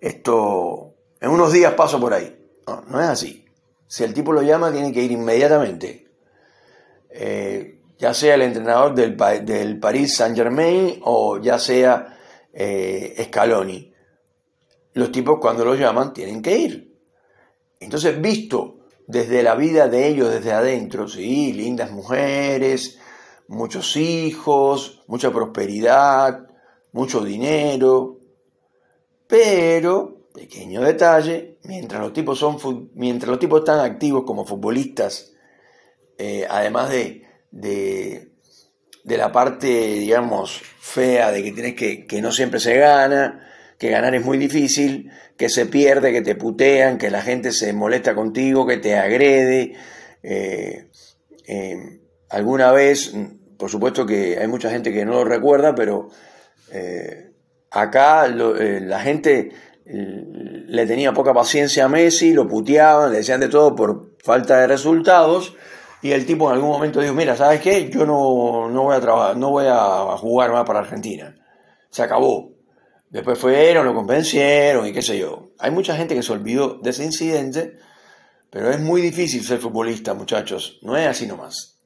esto, 0.00 0.94
en 1.20 1.30
unos 1.30 1.52
días 1.52 1.74
paso 1.74 1.98
por 1.98 2.14
ahí. 2.14 2.48
No, 2.68 2.80
no 2.82 3.00
es 3.00 3.08
así. 3.08 3.44
Si 3.88 4.04
el 4.04 4.14
tipo 4.14 4.32
lo 4.32 4.42
llama, 4.42 4.70
tiene 4.70 4.92
que 4.92 5.02
ir 5.02 5.10
inmediatamente. 5.10 6.06
Eh, 7.10 7.80
ya 7.98 8.14
sea 8.14 8.36
el 8.36 8.42
entrenador 8.42 8.94
del, 8.94 9.16
del 9.44 9.80
Paris 9.80 10.14
Saint 10.14 10.36
Germain 10.36 11.00
o 11.02 11.38
ya 11.38 11.58
sea 11.58 12.16
eh, 12.52 13.16
Scaloni. 13.26 13.92
Los 14.94 15.10
tipos 15.10 15.40
cuando 15.40 15.64
lo 15.64 15.74
llaman 15.74 16.12
tienen 16.12 16.40
que 16.40 16.56
ir. 16.56 16.96
Entonces, 17.80 18.20
visto 18.20 18.81
desde 19.06 19.42
la 19.42 19.54
vida 19.54 19.88
de 19.88 20.08
ellos, 20.08 20.30
desde 20.30 20.52
adentro, 20.52 21.08
sí, 21.08 21.52
lindas 21.52 21.90
mujeres, 21.90 22.98
muchos 23.48 23.96
hijos, 23.96 25.02
mucha 25.06 25.30
prosperidad, 25.30 26.46
mucho 26.92 27.22
dinero, 27.22 28.18
pero, 29.26 30.26
pequeño 30.34 30.82
detalle, 30.82 31.56
mientras 31.64 32.00
los 32.02 32.12
tipos, 32.12 32.38
son, 32.38 32.90
mientras 32.94 33.30
los 33.30 33.38
tipos 33.38 33.60
están 33.60 33.80
activos 33.80 34.24
como 34.26 34.44
futbolistas, 34.44 35.32
eh, 36.18 36.46
además 36.48 36.90
de, 36.90 37.26
de, 37.50 38.28
la 39.04 39.32
parte, 39.32 39.66
digamos, 39.66 40.60
fea 40.80 41.30
de 41.30 41.42
que 41.42 41.52
tienes 41.52 41.74
que, 41.74 42.06
que 42.06 42.20
no 42.20 42.30
siempre 42.30 42.60
se 42.60 42.76
gana, 42.76 43.51
que 43.82 43.90
ganar 43.90 44.14
es 44.14 44.24
muy 44.24 44.38
difícil, 44.38 45.10
que 45.36 45.48
se 45.48 45.66
pierde, 45.66 46.12
que 46.12 46.22
te 46.22 46.36
putean, 46.36 46.98
que 46.98 47.10
la 47.10 47.20
gente 47.20 47.50
se 47.50 47.72
molesta 47.72 48.14
contigo, 48.14 48.64
que 48.64 48.76
te 48.76 48.94
agrede. 48.94 49.72
Eh, 50.22 50.86
eh, 51.48 52.00
alguna 52.30 52.70
vez, 52.70 53.12
por 53.58 53.70
supuesto 53.70 54.06
que 54.06 54.38
hay 54.38 54.46
mucha 54.46 54.70
gente 54.70 54.92
que 54.92 55.04
no 55.04 55.14
lo 55.14 55.24
recuerda, 55.24 55.74
pero 55.74 56.10
eh, 56.70 57.32
acá 57.72 58.28
la 58.28 59.00
gente 59.00 59.50
le 59.84 60.86
tenía 60.86 61.12
poca 61.12 61.34
paciencia 61.34 61.86
a 61.86 61.88
Messi, 61.88 62.34
lo 62.34 62.46
puteaban, 62.46 63.10
le 63.10 63.18
decían 63.18 63.40
de 63.40 63.48
todo 63.48 63.74
por 63.74 64.12
falta 64.22 64.60
de 64.60 64.68
resultados. 64.68 65.56
Y 66.02 66.12
el 66.12 66.24
tipo 66.24 66.48
en 66.48 66.54
algún 66.54 66.70
momento 66.70 67.00
dijo, 67.00 67.14
mira, 67.14 67.36
¿sabes 67.36 67.60
qué? 67.60 67.90
Yo 67.90 68.06
no, 68.06 68.70
no 68.70 68.84
voy 68.84 68.94
a 68.94 69.00
trabajar, 69.00 69.36
no 69.36 69.50
voy 69.50 69.66
a 69.68 70.16
jugar 70.18 70.52
más 70.52 70.64
para 70.64 70.78
Argentina. 70.78 71.34
Se 71.90 72.04
acabó. 72.04 72.51
Después 73.12 73.38
fueron, 73.38 73.84
lo 73.84 73.94
convencieron 73.94 74.86
y 74.86 74.92
qué 74.92 75.02
sé 75.02 75.18
yo. 75.18 75.50
Hay 75.58 75.70
mucha 75.70 75.94
gente 75.94 76.14
que 76.14 76.22
se 76.22 76.32
olvidó 76.32 76.78
de 76.82 76.90
ese 76.90 77.04
incidente, 77.04 77.78
pero 78.48 78.70
es 78.70 78.80
muy 78.80 79.02
difícil 79.02 79.44
ser 79.44 79.58
futbolista, 79.58 80.14
muchachos. 80.14 80.78
No 80.80 80.96
es 80.96 81.06
así 81.06 81.26
nomás. 81.26 81.78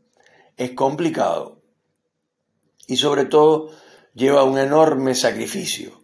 Es 0.56 0.70
complicado. 0.70 1.62
Y 2.86 2.96
sobre 2.96 3.24
todo 3.24 3.72
lleva 4.14 4.44
un 4.44 4.56
enorme 4.56 5.16
sacrificio. 5.16 6.00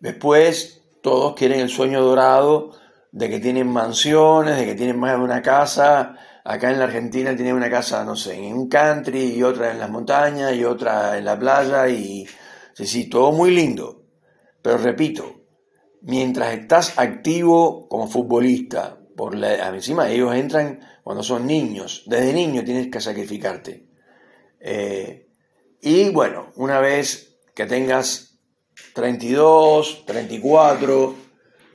Después 0.00 0.80
todos 1.02 1.34
quieren 1.34 1.60
el 1.60 1.68
sueño 1.68 2.02
dorado 2.02 2.72
de 3.12 3.28
que 3.28 3.40
tienen 3.40 3.68
mansiones, 3.68 4.56
de 4.56 4.64
que 4.64 4.74
tienen 4.74 4.98
más 4.98 5.18
de 5.18 5.22
una 5.22 5.42
casa. 5.42 6.16
Acá 6.44 6.70
en 6.70 6.78
la 6.78 6.86
Argentina 6.86 7.36
tienen 7.36 7.56
una 7.56 7.68
casa, 7.68 8.06
no 8.06 8.16
sé, 8.16 8.36
en 8.36 8.54
un 8.54 8.70
country 8.70 9.34
y 9.34 9.42
otra 9.42 9.70
en 9.72 9.80
las 9.80 9.90
montañas 9.90 10.54
y 10.54 10.64
otra 10.64 11.18
en 11.18 11.26
la 11.26 11.38
playa 11.38 11.88
y 11.88 12.26
sí, 12.72 12.86
sí, 12.86 13.10
todo 13.10 13.32
muy 13.32 13.50
lindo. 13.50 13.95
Pero 14.66 14.78
repito, 14.78 15.44
mientras 16.00 16.52
estás 16.58 16.98
activo 16.98 17.86
como 17.88 18.08
futbolista, 18.08 18.98
por 19.16 19.36
la, 19.36 19.68
encima 19.68 20.10
ellos 20.10 20.34
entran 20.34 20.80
cuando 21.04 21.22
son 21.22 21.46
niños, 21.46 22.02
desde 22.06 22.32
niño 22.32 22.64
tienes 22.64 22.88
que 22.88 23.00
sacrificarte. 23.00 23.86
Eh, 24.58 25.28
y 25.80 26.08
bueno, 26.08 26.50
una 26.56 26.80
vez 26.80 27.38
que 27.54 27.66
tengas 27.66 28.40
32, 28.92 30.04
34, 30.04 31.14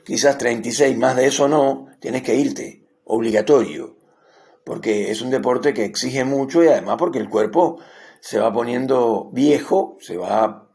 quizás 0.04 0.36
36, 0.36 0.98
más 0.98 1.16
de 1.16 1.28
eso 1.28 1.48
no, 1.48 1.88
tienes 1.98 2.22
que 2.22 2.34
irte, 2.34 2.84
obligatorio, 3.04 3.96
porque 4.66 5.10
es 5.10 5.22
un 5.22 5.30
deporte 5.30 5.72
que 5.72 5.86
exige 5.86 6.26
mucho 6.26 6.62
y 6.62 6.66
además 6.66 6.96
porque 6.98 7.20
el 7.20 7.30
cuerpo 7.30 7.78
se 8.20 8.38
va 8.38 8.52
poniendo 8.52 9.30
viejo, 9.32 9.96
se 9.98 10.18
va 10.18 10.68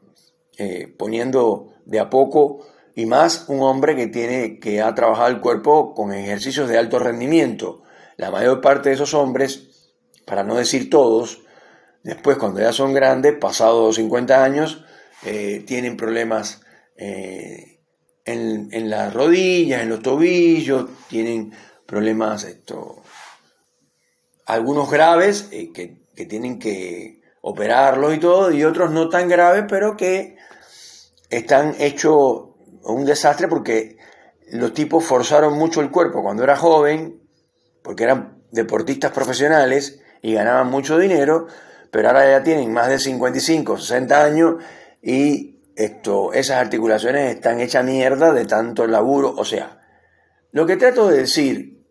eh, 0.58 0.92
poniendo 0.98 1.77
de 1.88 2.00
a 2.00 2.10
poco 2.10 2.66
y 2.96 3.06
más 3.06 3.46
un 3.48 3.62
hombre 3.62 3.96
que 3.96 4.08
tiene 4.08 4.60
que 4.60 4.82
ha 4.82 4.94
trabajado 4.94 5.30
el 5.30 5.40
cuerpo 5.40 5.94
con 5.94 6.14
ejercicios 6.14 6.68
de 6.68 6.78
alto 6.78 7.00
rendimiento. 7.00 7.84
La 8.18 8.32
mayor 8.32 8.62
parte 8.62 8.90
de 8.90 8.96
esos 8.96 9.14
hombres, 9.14 9.92
para 10.26 10.44
no 10.44 10.56
decir 10.56 10.90
todos, 10.90 11.42
después 12.04 12.38
cuando 12.38 12.60
ya 12.60 12.74
son 12.74 12.94
grandes, 12.94 13.36
pasados 13.40 13.96
50 13.96 14.44
años, 14.44 14.84
eh, 15.26 15.64
tienen 15.66 15.96
problemas 15.96 16.62
eh, 16.98 17.80
en, 18.26 18.90
las 18.90 19.14
rodillas, 19.14 19.84
en 19.84 19.90
los 19.90 20.02
tobillos, 20.02 20.90
tienen 21.08 21.54
problemas, 21.86 22.44
esto, 22.44 23.04
algunos 24.46 24.90
graves 24.90 25.50
eh, 25.52 25.72
que, 25.72 25.98
que 26.16 26.26
tienen 26.26 26.60
que 26.60 27.22
operarlos 27.42 28.16
y 28.16 28.20
todo, 28.20 28.52
y 28.52 28.64
otros 28.64 28.92
no 28.92 29.08
tan 29.08 29.30
graves, 29.30 29.66
pero 29.70 29.96
que 29.96 30.38
están 31.30 31.76
hechos 31.80 32.50
un 32.84 33.06
desastre 33.06 33.48
porque 33.48 33.98
los 34.52 34.74
tipos 34.74 35.04
forzaron 35.04 35.58
mucho 35.58 35.82
el 35.82 35.92
cuerpo 35.92 36.22
cuando 36.22 36.44
era 36.44 36.56
joven, 36.56 37.22
porque 37.84 38.04
eran 38.04 38.42
deportistas 38.52 39.12
profesionales 39.12 40.02
y 40.22 40.34
ganaban 40.34 40.70
mucho 40.70 40.98
dinero, 40.98 41.48
pero 41.92 42.10
ahora 42.10 42.30
ya 42.30 42.44
tienen 42.44 42.72
más 42.72 42.90
de 42.90 43.00
55, 43.00 43.78
60 43.78 44.24
años 44.24 44.56
y 45.02 45.58
esto, 45.76 46.34
esas 46.34 46.58
articulaciones 46.58 47.36
están 47.36 47.60
hechas 47.60 47.86
mierda 47.86 48.34
de 48.34 48.46
tanto 48.46 48.88
laburo. 48.88 49.34
O 49.38 49.46
sea, 49.46 49.82
lo 50.52 50.66
que 50.66 50.78
trato 50.78 51.08
de 51.10 51.20
decir 51.20 51.86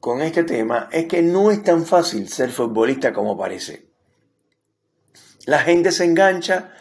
con 0.00 0.22
este 0.22 0.44
tema 0.44 0.88
es 0.92 1.06
que 1.06 1.22
no 1.22 1.50
es 1.50 1.62
tan 1.62 1.84
fácil 1.84 2.28
ser 2.28 2.50
futbolista 2.50 3.12
como 3.12 3.36
parece. 3.36 3.88
La 5.44 5.58
gente 5.58 5.92
se 5.92 6.04
engancha 6.04 6.72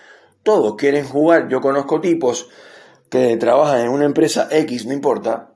todos 0.46 0.76
quieren 0.76 1.06
jugar. 1.06 1.50
Yo 1.50 1.60
conozco 1.60 2.00
tipos 2.00 2.48
que 3.10 3.36
trabajan 3.36 3.82
en 3.82 3.90
una 3.90 4.06
empresa 4.06 4.48
X, 4.50 4.86
no 4.86 4.94
importa, 4.94 5.54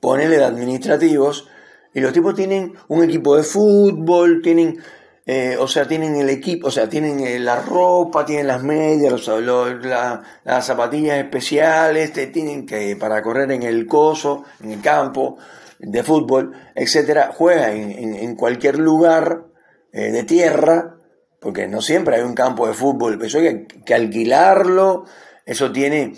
ponele 0.00 0.42
administrativos, 0.42 1.46
y 1.92 2.00
los 2.00 2.12
tipos 2.12 2.34
tienen 2.34 2.74
un 2.88 3.04
equipo 3.04 3.36
de 3.36 3.42
fútbol, 3.42 4.40
tienen, 4.42 4.78
eh, 5.26 5.56
o 5.58 5.68
sea, 5.68 5.86
tienen 5.86 6.16
el 6.16 6.30
equipo, 6.30 6.68
o 6.68 6.70
sea, 6.70 6.88
tienen 6.88 7.20
eh, 7.20 7.38
la 7.38 7.60
ropa, 7.60 8.24
tienen 8.24 8.46
las 8.46 8.62
medias, 8.62 9.28
las 9.28 10.66
zapatillas 10.66 11.18
especiales, 11.18 12.12
tienen 12.32 12.64
que 12.64 12.96
para 12.96 13.22
correr 13.22 13.52
en 13.52 13.62
el 13.62 13.86
coso, 13.86 14.44
en 14.62 14.70
el 14.70 14.80
campo 14.80 15.36
de 15.78 16.02
fútbol, 16.02 16.52
etcétera, 16.74 17.30
juegan 17.34 17.72
en, 17.74 18.36
cualquier 18.36 18.78
lugar 18.78 19.44
eh, 19.92 20.12
de 20.12 20.22
tierra 20.24 20.99
porque 21.40 21.66
no 21.66 21.80
siempre 21.80 22.16
hay 22.16 22.22
un 22.22 22.34
campo 22.34 22.66
de 22.66 22.74
fútbol, 22.74 23.20
eso 23.24 23.38
hay 23.38 23.66
que, 23.66 23.94
alquilarlo, 23.94 25.04
eso 25.46 25.72
tiene 25.72 26.14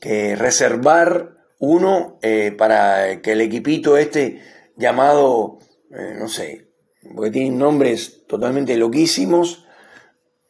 que 0.00 0.34
reservar 0.34 1.34
uno 1.58 2.18
eh, 2.22 2.52
para 2.56 3.20
que 3.20 3.32
el 3.32 3.40
equipito 3.42 3.96
este 3.96 4.42
llamado, 4.76 5.58
eh, 5.90 6.14
no 6.18 6.28
sé, 6.28 6.68
porque 7.14 7.30
tienen 7.30 7.58
nombres 7.58 8.26
totalmente 8.26 8.76
loquísimos, 8.76 9.66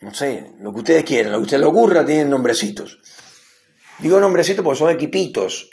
no 0.00 0.14
sé, 0.14 0.52
lo 0.61 0.73
que 0.73 0.79
ustedes 0.79 1.05
quieran, 1.05 1.33
lo 1.33 1.38
que 1.38 1.45
ustedes 1.45 1.61
les 1.61 1.71
ocurra, 1.71 2.05
tienen 2.05 2.31
nombrecitos. 2.31 3.00
Digo 3.99 4.19
nombrecitos 4.19 4.64
porque 4.64 4.79
son 4.79 4.91
equipitos 4.91 5.71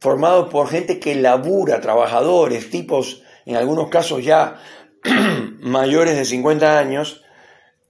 formados 0.00 0.48
por 0.50 0.68
gente 0.68 0.98
que 0.98 1.14
labura, 1.14 1.80
trabajadores, 1.80 2.70
tipos, 2.70 3.22
en 3.46 3.56
algunos 3.56 3.90
casos 3.90 4.24
ya 4.24 4.56
mayores 5.60 6.16
de 6.16 6.24
50 6.24 6.78
años, 6.78 7.22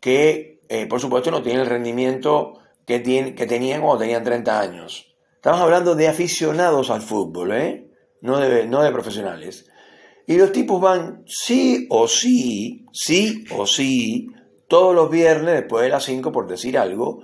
que 0.00 0.60
eh, 0.68 0.86
por 0.86 1.00
supuesto 1.00 1.30
no 1.30 1.42
tienen 1.42 1.62
el 1.62 1.68
rendimiento 1.68 2.54
que, 2.86 3.02
que 3.36 3.46
tenían 3.46 3.82
cuando 3.82 4.00
tenían 4.00 4.24
30 4.24 4.60
años. 4.60 5.14
Estamos 5.34 5.60
hablando 5.60 5.94
de 5.94 6.08
aficionados 6.08 6.90
al 6.90 7.02
fútbol, 7.02 7.52
¿eh? 7.52 7.90
no, 8.20 8.38
de, 8.38 8.66
no 8.66 8.82
de 8.82 8.92
profesionales. 8.92 9.70
Y 10.26 10.36
los 10.36 10.52
tipos 10.52 10.80
van 10.80 11.24
sí 11.26 11.86
o 11.90 12.08
sí, 12.08 12.86
sí 12.92 13.44
o 13.56 13.66
sí, 13.66 14.28
todos 14.68 14.94
los 14.94 15.10
viernes 15.10 15.54
después 15.54 15.82
de 15.82 15.90
las 15.90 16.04
5, 16.04 16.30
por 16.30 16.46
decir 16.46 16.78
algo, 16.78 17.22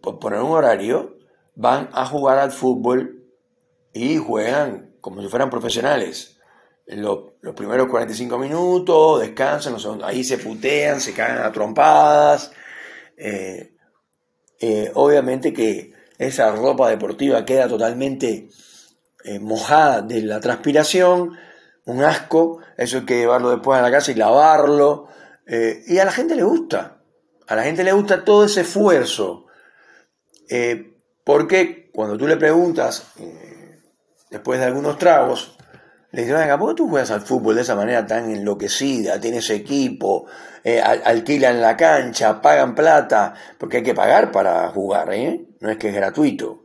por 0.00 0.18
poner 0.18 0.40
un 0.40 0.52
horario, 0.52 1.16
van 1.54 1.90
a 1.92 2.06
jugar 2.06 2.38
al 2.38 2.52
fútbol 2.52 3.24
y 3.92 4.16
juegan 4.16 4.94
como 5.00 5.22
si 5.22 5.28
fueran 5.28 5.50
profesionales 5.50 6.39
los, 6.96 7.54
primeros 7.54 7.88
45 7.88 8.38
minutos, 8.38 9.20
descansan, 9.20 9.76
ahí 10.02 10.24
se 10.24 10.38
putean, 10.38 11.00
se 11.00 11.12
caen 11.12 11.38
a 11.38 11.52
trompadas. 11.52 12.52
Eh, 13.16 13.74
eh, 14.60 14.90
obviamente 14.94 15.52
que 15.52 15.92
esa 16.18 16.50
ropa 16.52 16.90
deportiva 16.90 17.44
queda 17.44 17.68
totalmente 17.68 18.48
eh, 19.24 19.38
mojada 19.38 20.02
de 20.02 20.22
la 20.22 20.40
transpiración, 20.40 21.38
un 21.86 22.04
asco, 22.04 22.60
eso 22.76 22.98
hay 22.98 23.04
que 23.04 23.18
llevarlo 23.18 23.50
después 23.50 23.78
a 23.78 23.82
la 23.82 23.90
casa 23.90 24.10
y 24.10 24.14
lavarlo. 24.14 25.08
y 25.46 25.98
a 25.98 26.04
la 26.04 26.12
gente 26.12 26.36
le 26.36 26.42
gusta, 26.42 27.02
a 27.46 27.56
la 27.56 27.64
gente 27.64 27.84
le 27.84 27.92
gusta 27.92 28.24
todo 28.24 28.44
ese 28.44 28.62
esfuerzo. 28.62 29.46
porque 31.24 31.90
cuando 31.92 32.16
tú 32.16 32.26
le 32.26 32.36
preguntas, 32.36 33.12
después 34.30 34.60
de 34.60 34.66
algunos 34.66 34.98
tragos, 34.98 35.56
le 36.12 36.22
dice, 36.22 36.34
venga, 36.34 36.58
¿por 36.58 36.70
qué 36.70 36.74
tú 36.76 36.88
juegas 36.88 37.10
al 37.12 37.20
fútbol 37.20 37.54
de 37.54 37.62
esa 37.62 37.76
manera 37.76 38.04
tan 38.04 38.30
enloquecida? 38.30 39.20
Tienes 39.20 39.48
equipo, 39.50 40.26
eh, 40.64 40.80
alquilan 40.80 41.60
la 41.60 41.76
cancha, 41.76 42.42
pagan 42.42 42.74
plata, 42.74 43.34
porque 43.58 43.78
hay 43.78 43.82
que 43.84 43.94
pagar 43.94 44.32
para 44.32 44.68
jugar, 44.70 45.12
¿eh? 45.14 45.46
No 45.60 45.70
es 45.70 45.76
que 45.78 45.88
es 45.88 45.94
gratuito. 45.94 46.64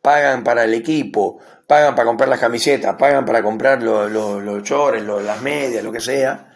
Pagan 0.00 0.44
para 0.44 0.62
el 0.62 0.74
equipo, 0.74 1.40
pagan 1.66 1.96
para 1.96 2.06
comprar 2.06 2.28
las 2.28 2.38
camisetas, 2.38 2.94
pagan 2.96 3.24
para 3.24 3.42
comprar 3.42 3.82
los, 3.82 4.10
los, 4.10 4.62
chores, 4.62 5.02
las 5.02 5.42
medias, 5.42 5.82
lo 5.82 5.90
que 5.90 6.00
sea. 6.00 6.52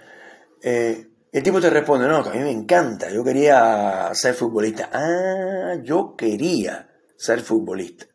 Eh, 0.63 1.09
el 1.33 1.43
tipo 1.43 1.61
te 1.61 1.71
responde, 1.71 2.07
no, 2.07 2.23
que 2.23 2.31
a 2.31 2.33
mí 2.33 2.39
me 2.39 2.53
encanta, 2.53 3.11
yo 3.11 3.25
quería 3.25 4.11
ser 4.15 4.35
futbolista. 4.35 4.91
Ah, 4.93 5.75
yo 5.83 6.15
quería 6.17 6.89
ser 7.17 7.41
futbolista. 7.41 8.07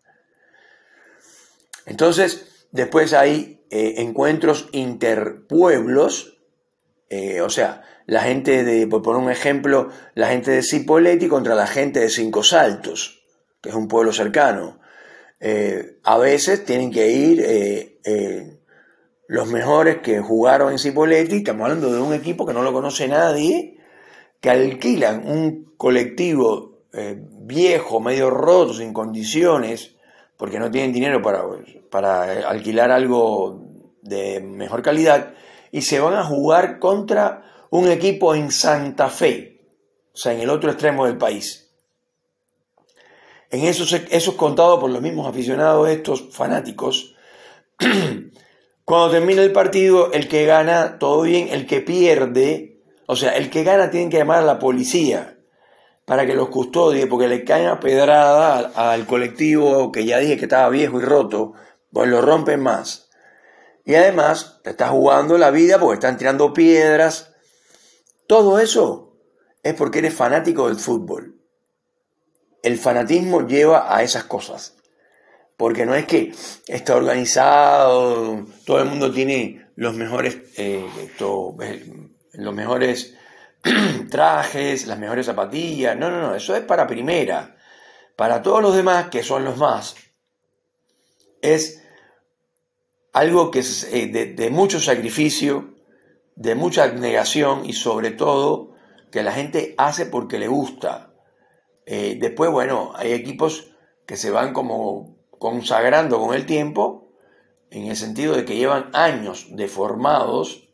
Entonces, 1.85 2.67
después 2.71 3.13
hay 3.13 3.54
eh, 3.71 3.95
encuentros 3.97 4.69
interpueblos, 4.71 6.37
eh, 7.09 7.41
o 7.41 7.49
sea, 7.49 7.81
la 8.05 8.21
gente 8.21 8.63
de, 8.63 8.85
por 8.87 9.01
poner 9.01 9.23
un 9.23 9.31
ejemplo, 9.31 9.89
la 10.13 10.27
gente 10.27 10.51
de 10.51 10.61
Cipolletti 10.61 11.27
contra 11.27 11.55
la 11.55 11.65
gente 11.65 11.99
de 11.99 12.09
Cinco 12.09 12.43
Saltos, 12.43 13.23
que 13.61 13.69
es 13.69 13.75
un 13.75 13.87
pueblo 13.87 14.13
cercano. 14.13 14.79
Eh, 15.39 15.97
a 16.03 16.17
veces 16.17 16.63
tienen 16.65 16.91
que 16.91 17.09
ir 17.09 18.01
los 19.27 19.47
mejores 19.47 19.97
que 19.97 20.19
jugaron 20.19 20.71
en 20.71 20.79
Cipolletti, 20.79 21.37
estamos 21.37 21.63
hablando 21.63 21.91
de 21.91 21.99
un 21.99 22.13
equipo 22.13 22.45
que 22.45 22.53
no 22.53 22.61
lo 22.61 22.71
conoce 22.71 23.07
nadie, 23.07 23.79
que 24.39 24.51
alquilan 24.51 25.27
un 25.27 25.73
colectivo 25.77 26.83
viejo, 27.41 27.99
medio 27.99 28.29
roto, 28.29 28.73
sin 28.73 28.93
condiciones, 28.93 29.94
porque 30.37 30.59
no 30.59 30.71
tienen 30.71 30.93
dinero 30.93 31.21
para, 31.21 31.43
para 31.89 32.47
alquilar 32.49 32.91
algo 32.91 33.61
de 34.01 34.39
mejor 34.39 34.81
calidad, 34.81 35.33
y 35.71 35.81
se 35.81 35.99
van 35.99 36.15
a 36.15 36.23
jugar 36.23 36.79
contra 36.79 37.43
un 37.69 37.89
equipo 37.89 38.35
en 38.35 38.51
Santa 38.51 39.09
Fe, 39.09 39.61
o 40.13 40.17
sea, 40.17 40.33
en 40.33 40.41
el 40.41 40.49
otro 40.49 40.71
extremo 40.71 41.05
del 41.05 41.17
país. 41.17 41.73
En 43.49 43.65
eso, 43.65 43.83
eso 43.83 44.31
es 44.31 44.37
contado 44.37 44.79
por 44.79 44.89
los 44.89 45.01
mismos 45.01 45.27
aficionados, 45.27 45.89
estos 45.89 46.33
fanáticos. 46.33 47.15
Cuando 48.85 49.11
termina 49.11 49.41
el 49.41 49.51
partido, 49.51 50.11
el 50.11 50.27
que 50.27 50.45
gana, 50.45 50.99
todo 50.99 51.23
bien, 51.23 51.47
el 51.49 51.65
que 51.65 51.81
pierde, 51.81 52.83
o 53.07 53.15
sea, 53.15 53.31
el 53.31 53.49
que 53.49 53.63
gana 53.63 53.89
tiene 53.89 54.09
que 54.09 54.17
llamar 54.17 54.39
a 54.39 54.45
la 54.45 54.59
policía 54.59 55.34
para 56.05 56.25
que 56.27 56.35
los 56.35 56.49
custodie, 56.49 57.07
porque 57.07 57.27
le 57.27 57.43
caen 57.43 57.67
a 57.67 57.79
pedrada 57.79 58.71
al, 58.75 59.05
colectivo 59.07 59.91
que 59.91 60.05
ya 60.05 60.19
dije 60.19 60.37
que 60.37 60.45
estaba 60.45 60.69
viejo 60.69 60.99
y 60.99 61.03
roto, 61.03 61.53
pues 61.91 62.07
lo 62.07 62.21
rompen 62.21 62.61
más. 62.61 63.09
Y 63.83 63.95
además 63.95 64.59
te 64.63 64.71
estás 64.71 64.91
jugando 64.91 65.37
la 65.37 65.51
vida 65.51 65.79
porque 65.79 65.95
están 65.95 66.17
tirando 66.17 66.53
piedras. 66.53 67.33
Todo 68.27 68.59
eso 68.59 69.17
es 69.63 69.73
porque 69.73 69.99
eres 69.99 70.13
fanático 70.13 70.67
del 70.67 70.77
fútbol. 70.77 71.41
El 72.61 72.77
fanatismo 72.77 73.47
lleva 73.47 73.95
a 73.95 74.01
esas 74.03 74.23
cosas. 74.23 74.77
Porque 75.57 75.85
no 75.85 75.95
es 75.95 76.05
que 76.05 76.33
está 76.67 76.95
organizado, 76.95 78.45
todo 78.65 78.79
el 78.81 78.89
mundo 78.89 79.11
tiene 79.11 79.67
los 79.75 79.95
mejores, 79.95 80.37
eh, 80.57 80.85
eh, 81.61 82.01
los 82.33 82.53
mejores 82.53 83.15
trajes, 84.09 84.87
las 84.87 84.99
mejores 84.99 85.25
zapatillas. 85.25 85.97
No, 85.97 86.09
no, 86.09 86.21
no, 86.21 86.35
eso 86.35 86.55
es 86.55 86.61
para 86.61 86.87
primera. 86.87 87.55
Para 88.15 88.41
todos 88.41 88.61
los 88.61 88.75
demás, 88.75 89.09
que 89.09 89.23
son 89.23 89.43
los 89.43 89.57
más, 89.57 89.95
es 91.41 91.83
algo 93.11 93.51
que 93.51 93.59
es 93.59 93.83
eh, 93.91 94.07
de, 94.07 94.49
mucho 94.49 94.79
sacrificio, 94.79 95.75
de 96.35 96.55
mucha 96.55 96.83
abnegación 96.83 97.65
y 97.65 97.73
sobre 97.73 98.11
todo 98.11 98.73
que 99.11 99.23
la 99.23 99.31
gente 99.31 99.73
hace 99.77 100.05
porque 100.05 100.39
le 100.39 100.47
gusta. 100.47 101.13
Eh, 101.85 102.17
después, 102.19 102.51
bueno, 102.51 102.93
hay 102.95 103.13
equipos 103.13 103.71
que 104.05 104.17
se 104.17 104.31
van 104.31 104.53
como 104.53 105.17
consagrando 105.39 106.19
con 106.19 106.33
el 106.33 106.45
tiempo, 106.45 107.11
en 107.69 107.87
el 107.87 107.95
sentido 107.95 108.35
de 108.35 108.45
que 108.45 108.55
llevan 108.55 108.89
años 108.93 109.47
de 109.51 109.67
formados 109.67 110.69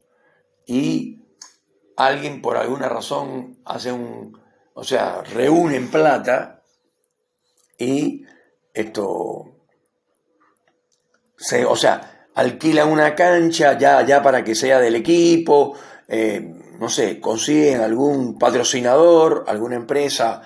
y 0.66 1.21
alguien 2.06 2.42
por 2.42 2.58
alguna 2.58 2.90
razón 2.90 3.60
hace 3.66 3.92
un, 3.92 4.40
o 4.74 4.84
sea, 4.84 5.22
reúnen 5.22 5.90
plata 5.90 6.64
y 7.78 8.26
esto, 8.74 9.56
se, 11.38 11.66
o 11.66 11.76
sea, 11.76 12.28
alquilan 12.36 12.90
una 12.90 13.16
cancha 13.16 13.78
ya, 13.78 14.22
para 14.22 14.44
que 14.44 14.56
sea 14.56 14.80
del 14.80 14.96
equipo, 14.96 15.76
eh, 16.08 16.42
no 16.80 16.90
sé, 16.90 17.20
consiguen 17.20 17.82
algún 17.82 18.38
patrocinador, 18.38 19.46
alguna 19.48 19.76
empresa 19.76 20.42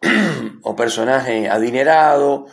o 0.62 0.76
personaje 0.76 1.48
adinerado 1.48 2.46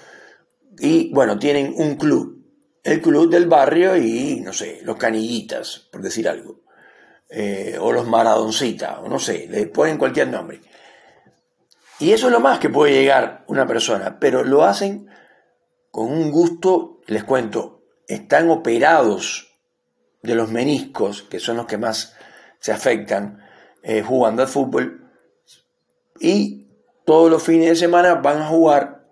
y 0.80 1.14
bueno, 1.14 1.38
tienen 1.40 1.74
un 1.76 1.96
club, 1.96 2.44
el 2.84 3.02
club 3.02 3.30
del 3.30 3.48
barrio 3.48 3.96
y 3.96 4.42
no 4.42 4.54
sé, 4.54 4.82
los 4.84 4.98
canillitas, 4.98 5.88
por 5.92 6.02
decir 6.02 6.28
algo. 6.28 6.64
Eh, 7.36 7.80
o 7.82 7.92
los 7.92 8.06
Maradoncita, 8.06 9.00
o 9.00 9.10
no 9.10 9.18
sé, 9.18 9.48
le 9.50 9.66
ponen 9.66 9.98
cualquier 9.98 10.28
nombre. 10.28 10.62
Y 11.98 12.12
eso 12.12 12.28
es 12.28 12.32
lo 12.32 12.40
más 12.40 12.60
que 12.60 12.70
puede 12.70 12.94
llegar 12.94 13.44
una 13.48 13.66
persona, 13.66 14.20
pero 14.20 14.44
lo 14.44 14.64
hacen 14.64 15.10
con 15.90 16.12
un 16.12 16.30
gusto, 16.30 17.02
les 17.08 17.24
cuento, 17.24 17.82
están 18.08 18.52
operados 18.52 19.52
de 20.22 20.36
los 20.36 20.52
meniscos, 20.52 21.24
que 21.24 21.40
son 21.40 21.58
los 21.58 21.66
que 21.66 21.80
más 21.80 22.16
se 22.60 22.72
afectan 22.72 23.44
eh, 23.82 24.04
jugando 24.04 24.44
al 24.44 24.48
fútbol, 24.48 25.10
y 26.20 26.68
todos 27.04 27.32
los 27.32 27.42
fines 27.42 27.70
de 27.70 27.76
semana 27.76 28.14
van 28.14 28.44
a 28.44 28.48
jugar, 28.48 29.08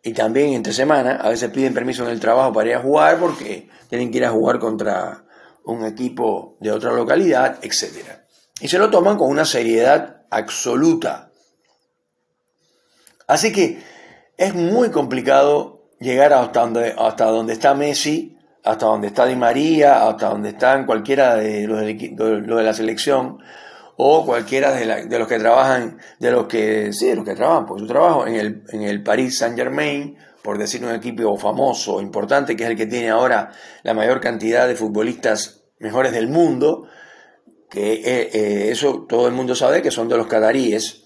y 0.00 0.12
también 0.12 0.52
entre 0.52 0.72
semana, 0.72 1.16
a 1.16 1.28
veces 1.28 1.50
piden 1.50 1.74
permiso 1.74 2.04
en 2.04 2.10
el 2.10 2.20
trabajo 2.20 2.52
para 2.52 2.68
ir 2.68 2.76
a 2.76 2.82
jugar 2.82 3.18
porque 3.18 3.68
tienen 3.88 4.12
que 4.12 4.18
ir 4.18 4.26
a 4.26 4.30
jugar 4.30 4.60
contra 4.60 5.23
un 5.64 5.84
equipo 5.84 6.56
de 6.60 6.70
otra 6.70 6.92
localidad, 6.92 7.58
etc. 7.62 8.20
Y 8.60 8.68
se 8.68 8.78
lo 8.78 8.90
toman 8.90 9.16
con 9.16 9.30
una 9.30 9.44
seriedad 9.44 10.22
absoluta. 10.30 11.30
Así 13.26 13.52
que 13.52 13.82
es 14.36 14.54
muy 14.54 14.90
complicado 14.90 15.88
llegar 15.98 16.32
hasta 16.32 16.60
donde, 16.60 16.94
hasta 16.96 17.24
donde 17.26 17.54
está 17.54 17.74
Messi, 17.74 18.36
hasta 18.62 18.86
donde 18.86 19.08
está 19.08 19.26
Di 19.26 19.36
María, 19.36 20.06
hasta 20.08 20.28
donde 20.28 20.50
están 20.50 20.86
cualquiera 20.86 21.36
de 21.36 21.66
los 21.66 21.80
de, 21.80 22.62
la 22.62 22.74
selección 22.74 23.38
o 23.96 24.26
cualquiera 24.26 24.72
de, 24.72 25.18
los 25.18 25.28
que 25.28 25.38
trabajan, 25.38 25.98
de 26.18 26.30
los 26.30 26.46
que, 26.46 26.92
sí, 26.92 27.08
de 27.08 27.16
los 27.16 27.24
que 27.24 27.34
trabajan, 27.34 27.66
por 27.66 27.78
su 27.78 27.86
trabajo 27.86 28.26
en 28.26 28.34
el, 28.34 28.64
en 28.70 28.82
el 28.82 29.02
Paris 29.02 29.38
Saint 29.38 29.56
Germain, 29.56 30.16
por 30.44 30.58
decir 30.58 30.84
un 30.84 30.94
equipo 30.94 31.38
famoso, 31.38 32.02
importante, 32.02 32.54
que 32.54 32.64
es 32.64 32.68
el 32.68 32.76
que 32.76 32.84
tiene 32.84 33.08
ahora 33.08 33.50
la 33.82 33.94
mayor 33.94 34.20
cantidad 34.20 34.68
de 34.68 34.76
futbolistas 34.76 35.62
mejores 35.78 36.12
del 36.12 36.28
mundo, 36.28 36.86
que 37.70 37.94
eh, 37.94 38.30
eh, 38.30 38.70
eso 38.70 39.06
todo 39.08 39.26
el 39.26 39.32
mundo 39.32 39.54
sabe 39.54 39.80
que 39.80 39.90
son 39.90 40.06
de 40.06 40.18
los 40.18 40.26
cataríes. 40.26 41.04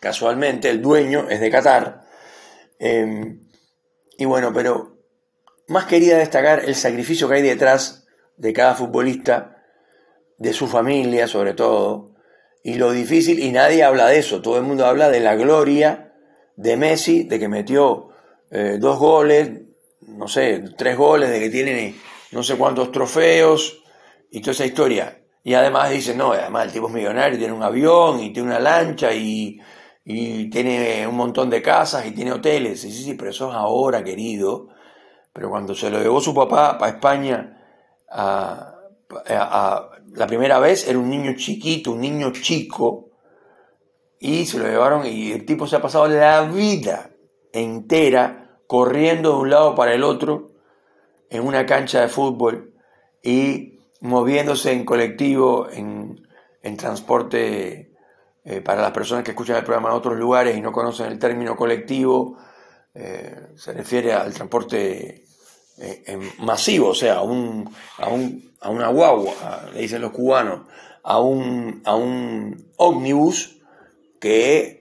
Casualmente 0.00 0.68
el 0.68 0.82
dueño 0.82 1.30
es 1.30 1.38
de 1.38 1.48
Qatar. 1.48 2.06
Em, 2.80 3.46
y 4.18 4.24
bueno, 4.24 4.52
pero 4.52 4.98
más 5.68 5.84
quería 5.84 6.18
destacar 6.18 6.64
el 6.64 6.74
sacrificio 6.74 7.28
que 7.28 7.36
hay 7.36 7.42
detrás 7.42 8.08
de 8.36 8.52
cada 8.52 8.74
futbolista, 8.74 9.62
de 10.38 10.52
su 10.52 10.66
familia 10.66 11.28
sobre 11.28 11.54
todo, 11.54 12.16
y 12.64 12.74
lo 12.74 12.90
difícil, 12.90 13.38
y 13.38 13.52
nadie 13.52 13.84
habla 13.84 14.08
de 14.08 14.18
eso, 14.18 14.42
todo 14.42 14.58
el 14.58 14.64
mundo 14.64 14.86
habla 14.86 15.08
de 15.08 15.20
la 15.20 15.36
gloria 15.36 16.14
de 16.56 16.76
Messi, 16.76 17.22
de 17.22 17.38
que 17.38 17.46
metió 17.46 18.10
eh, 18.50 18.76
dos 18.78 18.98
goles, 18.98 19.50
no 20.02 20.28
sé, 20.28 20.62
tres 20.76 20.96
goles, 20.96 21.30
de 21.30 21.40
que 21.40 21.50
tiene 21.50 21.94
no 22.32 22.42
sé 22.42 22.56
cuántos 22.56 22.92
trofeos 22.92 23.82
y 24.30 24.40
toda 24.40 24.52
esa 24.52 24.66
historia. 24.66 25.22
Y 25.42 25.54
además 25.54 25.90
dice, 25.90 26.14
no, 26.14 26.32
además 26.32 26.66
el 26.66 26.72
tipo 26.72 26.88
es 26.88 26.94
millonario, 26.94 27.38
tiene 27.38 27.52
un 27.52 27.62
avión 27.62 28.20
y 28.20 28.32
tiene 28.32 28.48
una 28.48 28.60
lancha 28.60 29.12
y, 29.12 29.60
tiene 30.04 31.04
un 31.06 31.16
montón 31.16 31.50
de 31.50 31.60
casas 31.60 32.06
y 32.06 32.12
tiene 32.12 32.32
hoteles. 32.32 32.80
Sí, 32.80 32.92
sí, 32.92 33.02
sí, 33.02 33.14
pero 33.14 33.30
eso 33.30 33.50
es 33.50 33.56
ahora, 33.56 34.04
querido. 34.04 34.68
Pero 35.32 35.50
cuando 35.50 35.74
se 35.74 35.90
lo 35.90 36.00
llevó 36.00 36.20
su 36.20 36.32
papá 36.32 36.78
para 36.78 36.92
España 36.92 37.52
la 40.16 40.26
primera 40.26 40.60
vez, 40.60 40.86
era 40.88 40.98
un 40.98 41.10
niño 41.10 41.34
chiquito, 41.36 41.92
un 41.92 42.00
niño 42.00 42.32
chico, 42.32 43.10
y 44.18 44.46
se 44.46 44.58
lo 44.58 44.66
llevaron 44.66 45.06
y 45.06 45.32
el 45.32 45.44
tipo 45.44 45.66
se 45.66 45.76
ha 45.76 45.82
pasado 45.82 46.08
la 46.08 46.42
vida 46.42 47.10
entera 47.52 48.58
corriendo 48.66 49.32
de 49.32 49.38
un 49.38 49.50
lado 49.50 49.74
para 49.74 49.94
el 49.94 50.02
otro 50.02 50.50
en 51.30 51.46
una 51.46 51.66
cancha 51.66 52.00
de 52.00 52.08
fútbol 52.08 52.74
y 53.22 53.80
moviéndose 54.00 54.72
en 54.72 54.84
colectivo, 54.84 55.68
en, 55.70 56.24
transporte 56.76 57.92
eh, 58.44 58.60
para 58.60 58.82
las 58.82 58.90
personas 58.90 59.22
que 59.22 59.30
escuchan 59.30 59.56
el 59.56 59.62
programa 59.62 59.90
en 59.90 59.94
otros 59.94 60.18
lugares 60.18 60.56
y 60.56 60.60
no 60.60 60.72
conocen 60.72 61.06
el 61.06 61.18
término 61.18 61.56
colectivo, 61.56 62.36
eh, 62.92 63.50
se 63.54 63.72
refiere 63.72 64.12
al 64.12 64.34
transporte 64.34 65.24
eh, 65.78 66.32
masivo, 66.38 66.88
o 66.88 66.94
sea, 66.94 67.18
a, 67.18 67.22
un, 67.22 67.70
a, 67.98 68.08
un, 68.08 68.52
a 68.60 68.70
una 68.70 68.88
guagua, 68.88 69.70
le 69.72 69.82
dicen 69.82 70.02
los 70.02 70.10
cubanos, 70.10 70.62
a 71.04 71.20
un, 71.20 71.82
a 71.84 71.94
un 71.94 72.72
ómnibus 72.76 73.58
que 74.18 74.75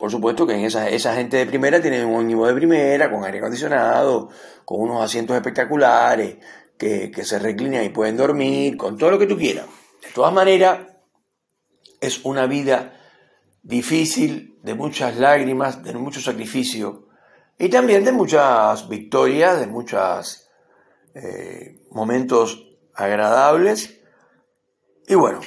por 0.00 0.10
supuesto 0.10 0.46
que 0.46 0.54
en 0.54 0.64
esa, 0.64 0.88
esa 0.88 1.14
gente 1.14 1.36
de 1.36 1.44
primera 1.44 1.78
tiene 1.78 2.02
un 2.02 2.14
ómnibus 2.14 2.48
de 2.48 2.54
primera, 2.54 3.10
con 3.10 3.22
aire 3.22 3.36
acondicionado, 3.36 4.30
con 4.64 4.80
unos 4.80 5.04
asientos 5.04 5.36
espectaculares, 5.36 6.38
que, 6.78 7.10
que 7.10 7.22
se 7.22 7.38
reclinan 7.38 7.84
y 7.84 7.90
pueden 7.90 8.16
dormir, 8.16 8.78
con 8.78 8.96
todo 8.96 9.10
lo 9.10 9.18
que 9.18 9.26
tú 9.26 9.36
quieras. 9.36 9.66
De 10.02 10.08
todas 10.14 10.32
maneras, 10.32 10.78
es 12.00 12.24
una 12.24 12.46
vida 12.46 12.98
difícil, 13.62 14.58
de 14.62 14.72
muchas 14.72 15.18
lágrimas, 15.18 15.84
de 15.84 15.92
mucho 15.92 16.22
sacrificio 16.22 17.08
y 17.58 17.68
también 17.68 18.02
de 18.02 18.12
muchas 18.12 18.88
victorias, 18.88 19.60
de 19.60 19.66
muchos 19.66 20.48
eh, 21.14 21.82
momentos 21.90 22.70
agradables. 22.94 24.00
Y 25.06 25.14
bueno, 25.14 25.40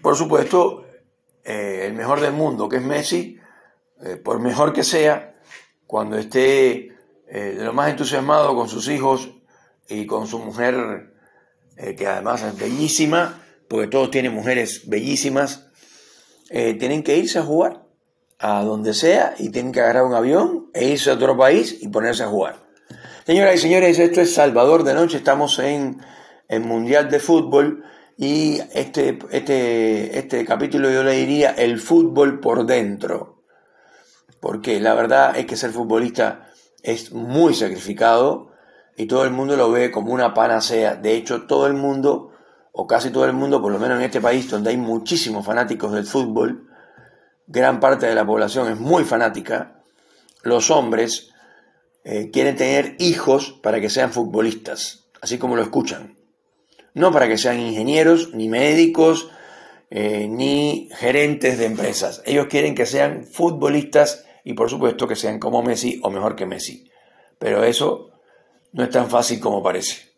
por 0.00 0.14
supuesto, 0.14 0.84
eh, 1.42 1.86
el 1.86 1.94
mejor 1.94 2.20
del 2.20 2.34
mundo, 2.34 2.68
que 2.68 2.76
es 2.76 2.84
Messi, 2.84 3.39
eh, 4.02 4.16
por 4.16 4.40
mejor 4.40 4.72
que 4.72 4.84
sea, 4.84 5.34
cuando 5.86 6.16
esté 6.16 6.96
de 7.30 7.64
lo 7.64 7.72
más 7.72 7.90
entusiasmado 7.90 8.56
con 8.56 8.68
sus 8.68 8.88
hijos 8.88 9.30
y 9.88 10.06
con 10.06 10.26
su 10.26 10.40
mujer, 10.40 11.14
que 11.76 12.06
además 12.06 12.42
es 12.42 12.58
bellísima, 12.58 13.40
porque 13.68 13.86
todos 13.86 14.10
tienen 14.10 14.34
mujeres 14.34 14.88
bellísimas, 14.88 15.68
tienen 16.48 17.04
que 17.04 17.16
irse 17.16 17.38
a 17.38 17.44
jugar 17.44 17.84
a 18.40 18.64
donde 18.64 18.94
sea 18.94 19.34
y 19.38 19.50
tienen 19.50 19.70
que 19.70 19.80
agarrar 19.80 20.04
un 20.04 20.14
avión 20.14 20.70
e 20.72 20.88
irse 20.88 21.10
a 21.10 21.14
otro 21.14 21.36
país 21.36 21.76
y 21.80 21.88
ponerse 21.88 22.24
a 22.24 22.28
jugar. 22.28 22.56
Señoras 23.26 23.56
y 23.56 23.58
señores, 23.58 23.98
esto 23.98 24.22
es 24.22 24.34
Salvador 24.34 24.82
de 24.82 24.94
Noche, 24.94 25.18
estamos 25.18 25.58
en 25.58 26.00
el 26.48 26.62
Mundial 26.62 27.10
de 27.10 27.20
Fútbol 27.20 27.84
y 28.16 28.60
este, 28.72 29.18
este, 29.30 30.18
este 30.18 30.44
capítulo 30.46 30.90
yo 30.90 31.04
le 31.04 31.12
diría 31.12 31.50
el 31.50 31.78
fútbol 31.78 32.40
por 32.40 32.64
dentro, 32.64 33.39
porque 34.40 34.80
la 34.80 34.94
verdad 34.94 35.36
es 35.36 35.46
que 35.46 35.56
ser 35.56 35.70
futbolista 35.70 36.48
es 36.82 37.12
muy 37.12 37.54
sacrificado 37.54 38.50
y 38.96 39.06
todo 39.06 39.24
el 39.24 39.30
mundo 39.30 39.56
lo 39.56 39.70
ve 39.70 39.90
como 39.90 40.12
una 40.12 40.34
panacea. 40.34 40.94
De 40.94 41.14
hecho, 41.14 41.42
todo 41.42 41.66
el 41.66 41.74
mundo, 41.74 42.32
o 42.72 42.86
casi 42.86 43.10
todo 43.10 43.26
el 43.26 43.32
mundo, 43.32 43.60
por 43.60 43.72
lo 43.72 43.78
menos 43.78 43.98
en 43.98 44.04
este 44.04 44.20
país 44.20 44.50
donde 44.50 44.70
hay 44.70 44.76
muchísimos 44.76 45.44
fanáticos 45.44 45.92
del 45.92 46.06
fútbol, 46.06 46.68
gran 47.46 47.80
parte 47.80 48.06
de 48.06 48.14
la 48.14 48.26
población 48.26 48.70
es 48.70 48.78
muy 48.78 49.04
fanática, 49.04 49.82
los 50.42 50.70
hombres 50.70 51.30
eh, 52.04 52.30
quieren 52.32 52.56
tener 52.56 52.96
hijos 52.98 53.58
para 53.62 53.80
que 53.80 53.90
sean 53.90 54.12
futbolistas, 54.12 55.08
así 55.20 55.38
como 55.38 55.56
lo 55.56 55.62
escuchan. 55.62 56.16
No 56.94 57.12
para 57.12 57.28
que 57.28 57.38
sean 57.38 57.60
ingenieros, 57.60 58.34
ni 58.34 58.48
médicos, 58.48 59.30
eh, 59.90 60.28
ni 60.28 60.88
gerentes 60.92 61.58
de 61.58 61.66
empresas. 61.66 62.22
Ellos 62.24 62.46
quieren 62.48 62.74
que 62.74 62.86
sean 62.86 63.24
futbolistas 63.24 64.24
y 64.44 64.54
por 64.54 64.70
supuesto 64.70 65.06
que 65.06 65.16
sean 65.16 65.38
como 65.38 65.62
Messi 65.62 66.00
o 66.02 66.10
mejor 66.10 66.36
que 66.36 66.46
Messi. 66.46 66.90
Pero 67.38 67.64
eso 67.64 68.10
no 68.72 68.84
es 68.84 68.90
tan 68.90 69.08
fácil 69.08 69.40
como 69.40 69.62
parece. 69.62 70.09